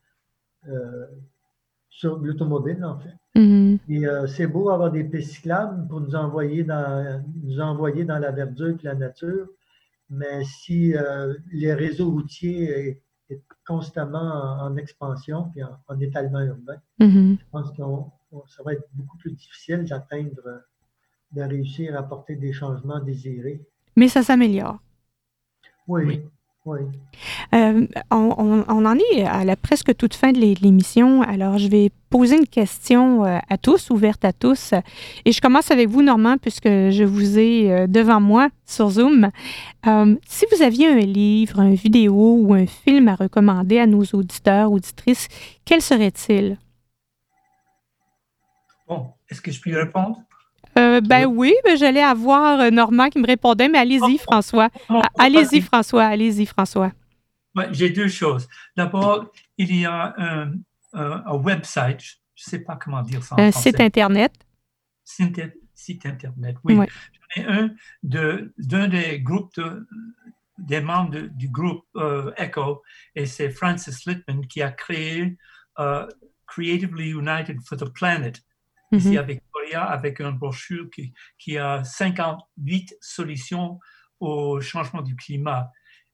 [0.68, 1.07] euh,
[1.91, 3.14] sur l'automobile en fait.
[3.89, 8.18] Et euh, c'est beau avoir des pistes cyclables pour nous envoyer dans, nous envoyer dans
[8.18, 9.49] la verdure et la nature,
[10.11, 13.01] mais si euh, les réseaux routiers est,
[13.66, 17.39] constamment en, expansion et en, étalement urbain, mm-hmm.
[17.39, 17.82] je pense que
[18.55, 20.62] ça va être beaucoup plus difficile d'atteindre,
[21.32, 23.62] de réussir à apporter des changements désirés.
[23.97, 24.78] Mais ça s'améliore.
[25.89, 26.03] Oui.
[26.05, 26.22] Oui.
[26.67, 31.21] Euh, on, on- on en est à la presque toute fin de l'é- l'émission.
[31.23, 34.73] Alors, je vais poser une question euh, à tous, ouverte à tous.
[35.27, 39.31] Et je commence avec vous, Normand, puisque je vous ai euh, devant moi sur Zoom.
[39.87, 44.03] Euh, si vous aviez un livre, une vidéo ou un film à recommander à nos
[44.15, 45.29] auditeurs, auditrices,
[45.67, 46.57] quel serait-il?
[48.89, 50.19] Bon, est-ce que je puis répondre?
[50.79, 54.68] Euh, ben oui, ben, j'allais avoir euh, Normand qui me répondait, mais allez-y, François.
[54.89, 56.05] Bon, Ah, Allez-y, François.
[56.05, 56.93] Allez-y, François.
[57.55, 58.49] Ouais, J'ai deux choses.
[58.77, 60.53] D'abord, il y a un,
[60.93, 62.01] un- un website,
[62.35, 63.70] je ne sais pas comment dire ça en Un français.
[63.70, 64.33] site Internet.
[65.05, 65.41] Site,
[65.75, 66.75] site Internet, oui.
[66.75, 66.89] Ouais.
[67.37, 67.70] J'en ai un
[68.03, 69.87] de- d'un des groupes, de-
[70.59, 72.83] des membres de- du groupe euh, ECHO,
[73.14, 75.37] et c'est Francis Littman qui a créé
[75.79, 76.07] euh,
[76.47, 78.41] Creatively United for the Planet,
[78.93, 79.18] ici Mhm.
[79.73, 83.79] Avec une brochure qui, qui a 58 solutions
[84.21, 85.71] au changement du climat.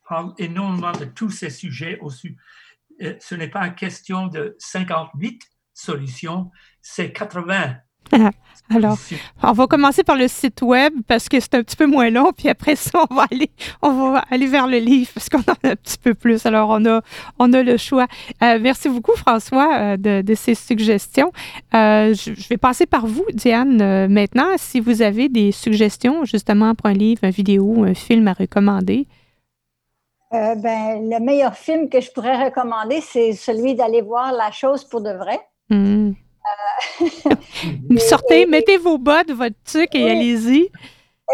[0.07, 1.99] parle énormément de tous ces sujets
[3.01, 5.41] euh, ce n'est pas une question de 58
[5.73, 6.51] solutions,
[6.83, 7.77] c'est 80.
[8.69, 8.97] Alors,
[9.43, 12.31] on va commencer par le site web parce que c'est un petit peu moins long,
[12.35, 13.49] puis après ça, on va aller,
[13.81, 16.45] on va aller vers le livre parce qu'on en a un petit peu plus.
[16.45, 17.01] Alors, on a,
[17.39, 18.07] on a le choix.
[18.43, 21.31] Euh, merci beaucoup, François, euh, de, de ces suggestions.
[21.73, 24.49] Euh, je, je vais passer par vous, Diane, euh, maintenant.
[24.57, 29.07] Si vous avez des suggestions, justement, pour un livre, une vidéo, un film à recommander.
[30.33, 34.83] Euh, ben, le meilleur film que je pourrais recommander, c'est celui d'aller voir La chose
[34.83, 35.39] pour de vrai.
[35.69, 36.11] Hmm.
[37.91, 40.09] Et- Sortez, et- mettez vos bottes, votre tuc et Oui.
[40.11, 40.69] allez-y.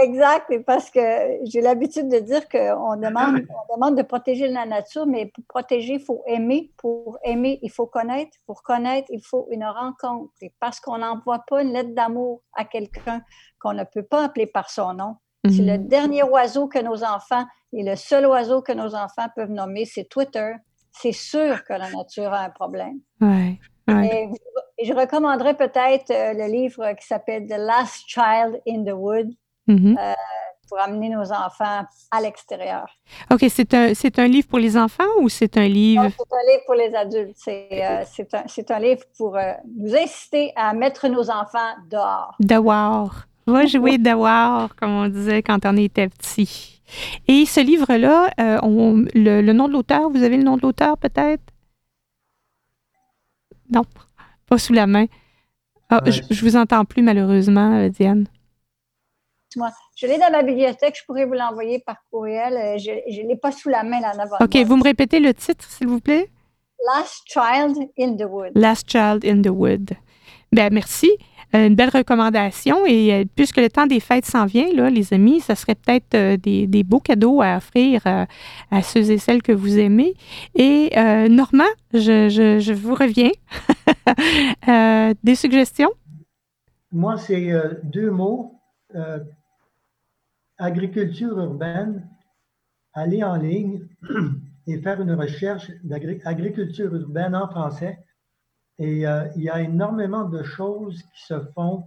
[0.01, 0.99] Exact, parce que
[1.43, 5.93] j'ai l'habitude de dire qu'on demande, on demande de protéger la nature, mais pour protéger,
[5.93, 6.71] il faut aimer.
[6.77, 8.35] Pour aimer, il faut connaître.
[8.47, 10.31] Pour connaître, il faut une rencontre.
[10.41, 13.21] Et parce qu'on n'envoie pas une lettre d'amour à quelqu'un
[13.59, 15.87] qu'on ne peut pas appeler par son nom, c'est le Mhm.
[15.87, 20.05] dernier oiseau que nos enfants, et le seul oiseau que nos enfants peuvent nommer, c'est
[20.09, 20.53] Twitter.
[20.91, 22.99] C'est sûr que la nature a un problème.
[23.21, 24.29] Ouais, ouais.
[24.77, 28.93] Et, et je recommanderais peut-être euh, le livre qui s'appelle The Last Child in the
[28.93, 29.29] Wood
[29.65, 29.97] Mhm.
[30.67, 32.85] pour amener nos enfants à l'extérieur.
[33.31, 36.07] OK, c'est un, un livre pour les enfants ou c'est un livre?
[36.09, 37.37] C'est un livre pour les adultes.
[37.37, 38.03] C'est euh,
[38.33, 42.35] un, un livre pour euh, nous inciter à mettre nos enfants dehors.
[42.41, 43.13] Dehors.
[43.47, 46.81] Va jouer dehors, comme on disait quand on était petit.
[47.27, 48.59] Et ce livre-là, euh,
[49.15, 51.43] le, le nom de l'auteur, vous avez le nom de l'auteur peut-être?
[53.73, 53.83] Non,
[54.47, 55.05] pas sous la main.
[55.89, 56.11] Ah, Ouais.
[56.11, 58.25] je, je vous entends plus malheureusement, euh, Diane.
[59.55, 62.53] Moi, je l'ai dans ma bibliothèque, je pourrais vous l'envoyer par courriel.
[62.55, 64.37] Euh, Je ne l'ai pas sous la main là en avant.
[64.41, 64.63] OK, moi.
[64.63, 66.29] vous me répétez le titre, s'il vous plaît?
[66.95, 68.51] Last Child in the Wood.
[68.55, 69.91] Last Child in the Wood.
[70.51, 71.11] Ben merci.
[71.55, 72.85] Euh, une belle recommandation.
[72.87, 76.15] Et euh, puisque le temps des fêtes s'en vient, là, les amis, ça serait peut-être
[76.15, 80.15] euh, des, beaux cadeaux à offrir à ceux et celles que vous aimez.
[80.55, 83.31] Et euh, Normand, je, vous reviens.
[85.23, 85.91] Des suggestions?
[86.91, 87.51] Moi, c'est
[87.83, 88.59] deux mots.
[90.57, 92.07] agriculture urbaine,
[92.93, 93.87] aller en ligne
[94.67, 97.99] et faire une recherche d'agriculture urbaine en français.
[98.79, 101.85] Et euh, il y a énormément de choses qui se font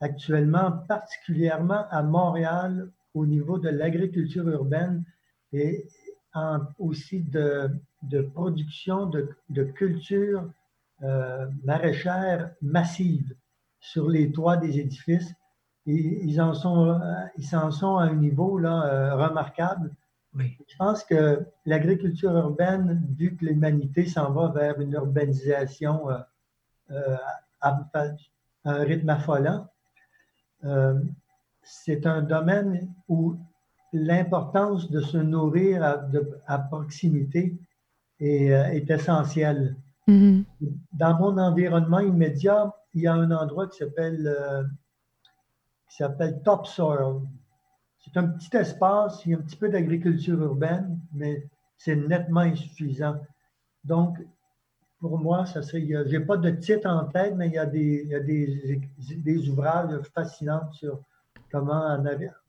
[0.00, 5.04] actuellement, particulièrement à Montréal, au niveau de l'agriculture urbaine
[5.52, 5.86] et
[6.34, 7.70] en- aussi de,
[8.02, 10.44] de production de, de culture
[11.02, 13.34] euh, maraîchère massive
[13.80, 15.32] sur les toits des édifices.
[15.86, 16.98] Ils en sont, euh,
[17.38, 19.92] ils en sont à un niveau là, euh, remarquable.
[20.34, 20.56] Oui.
[20.68, 26.18] Je pense que l'agriculture urbaine, vu que l'humanité s'en va vers une urbanisation euh,
[26.92, 27.16] euh,
[27.60, 28.04] à, à
[28.64, 29.66] un rythme affolant,
[30.64, 31.00] euh,
[31.62, 33.36] c'est un domaine où
[33.92, 37.56] l'importance de se nourrir à, de- à proximité
[38.20, 39.76] est, euh, est essentielle.
[40.06, 40.44] Mhm.
[40.92, 44.62] Dans mon environnement immédiat, il y a un endroit qui s'appelle euh,
[45.88, 47.20] qui s'appelle Topsoil.
[48.04, 51.46] C'est un petit espace, il y a un petit peu d'agriculture urbaine, mais
[51.76, 53.16] c'est nettement insuffisant.
[53.84, 54.18] Donc,
[55.00, 55.86] pour moi, ça serait.
[55.86, 61.00] Je n'ai pas de titre en tête, mais il y a des, ouvrages fascinants sur
[61.50, 61.98] comment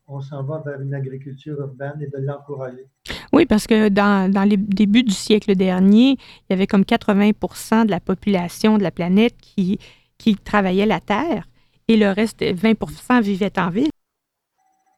[0.08, 2.86] on s'en va vers une agriculture urbaine et de l'encourager.
[3.32, 7.86] Oui, parce que dans, dans, les débuts du siècle dernier, il y avait comme 80%
[7.86, 9.78] de la population de la planète qui,
[10.18, 11.48] qui travaillait la terre
[11.88, 13.90] et le reste, 20% vivait en ville.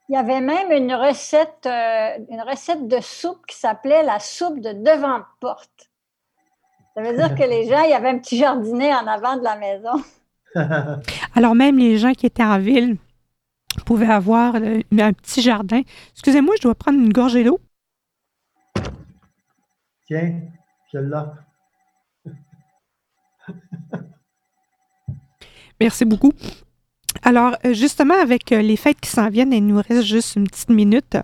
[0.08, 4.60] Il y avait même une recette, euh, une recette de soupe qui s'appelait la soupe
[4.60, 5.90] de devant porte.
[6.94, 9.42] Ça veut dire que les gens, il y avait un petit jardinet en avant de
[9.42, 10.02] la maison.
[11.34, 12.96] Alors même les gens qui étaient en ville
[13.86, 15.80] pouvaient avoir euh, un petit jardin.
[16.12, 17.58] Excusez-moi, je dois prendre une gorgée d'eau.
[20.06, 20.40] Tiens,
[20.92, 21.22] je l'ai.
[25.80, 26.32] Merci beaucoup.
[27.24, 30.46] Alors, euh, justement, avec euh, les fêtes qui s'en viennent, il nous reste juste une
[30.46, 31.16] petite minute.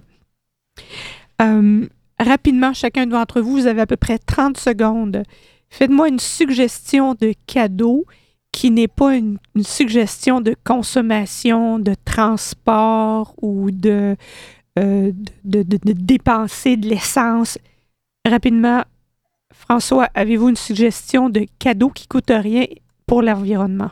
[2.19, 5.23] rapidement, chacun d'entre vous, vous avez à peu près 30 secondes
[5.71, 8.05] Faites-moi une suggestion de cadeau
[8.53, 14.17] qui n'est pas une, suggestion de consommation, de transport ou de,
[14.79, 15.13] euh,
[15.45, 17.59] de, dépenser de l'essence.
[18.29, 18.83] Rapidement,
[19.53, 22.67] François, avez-vous une suggestion de cadeau qui coûte rien
[23.07, 23.91] pour l'environnement?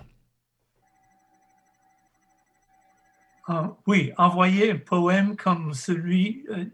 [3.51, 6.67] Ah, oui, envoyez un poème comme celui, euh,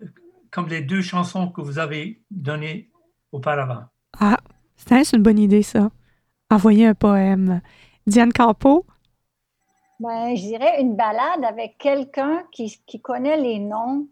[0.50, 2.90] comme les deux chansons que vous avez données
[3.30, 3.84] auparavant.
[4.18, 4.38] Ah,
[4.76, 5.90] c'est une bonne idée, ça.
[6.50, 7.60] Envoyer un poème.
[8.08, 8.84] Diane Campo?
[10.00, 14.08] Ben, je dirais une balade avec quelqu'un qui, connaît les noms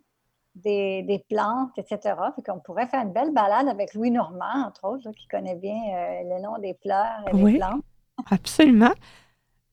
[0.55, 2.15] des, plantes, etc.
[2.37, 5.75] Fait qu'on pourrait faire une belle balade avec Louis Normand, entre autres, qui connaît bien
[5.75, 7.83] euh, les noms des fleurs et des plantes.
[8.31, 8.93] Absolument.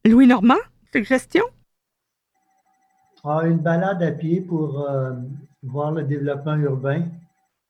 [0.06, 0.56] Louis Normand,
[0.92, 1.44] suggestion?
[3.32, 5.12] Ah, une balade à pied pour euh,
[5.62, 7.06] voir le développement urbain.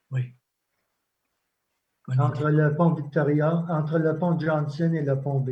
[0.09, 0.21] Oui.
[2.17, 5.49] Entre le pont Victoria, entre le pont Johnson et le pont B.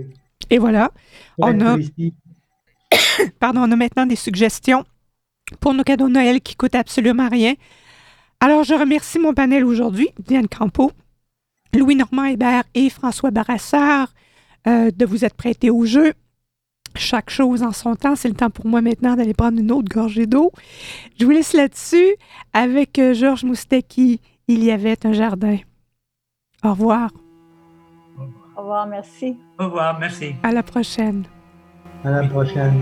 [0.50, 0.92] Et voilà.
[1.38, 1.76] On a...
[3.42, 4.86] Pardon, on a maintenant des suggestions
[5.60, 7.56] pour nos cadeaux de Noël qui coûtent absolument rien.
[8.40, 10.94] Alors, je remercie mon panel aujourd'hui, Diane Campo,
[11.74, 14.14] Louis-Normand Hébert et François Barassard,
[14.68, 16.14] euh, de vous être prêtés au jeu.
[16.98, 18.16] Chaque chose en son temps.
[18.16, 20.52] C'est le temps pour moi maintenant d'aller prendre une autre gorgée d'eau.
[21.20, 22.16] Je vous laisse là-dessus
[22.54, 24.22] avec euh, Georges Moustaki.
[24.48, 25.58] Il y avait un jardin.
[26.64, 27.12] Au revoir.
[28.56, 29.38] Au revoir, merci.
[29.60, 30.36] Au revoir, merci.
[30.44, 31.26] À la prochaine.
[32.04, 32.82] À la prochaine.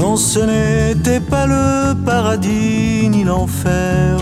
[0.00, 4.16] Non, ce n'était pas le paradis ni l'enfer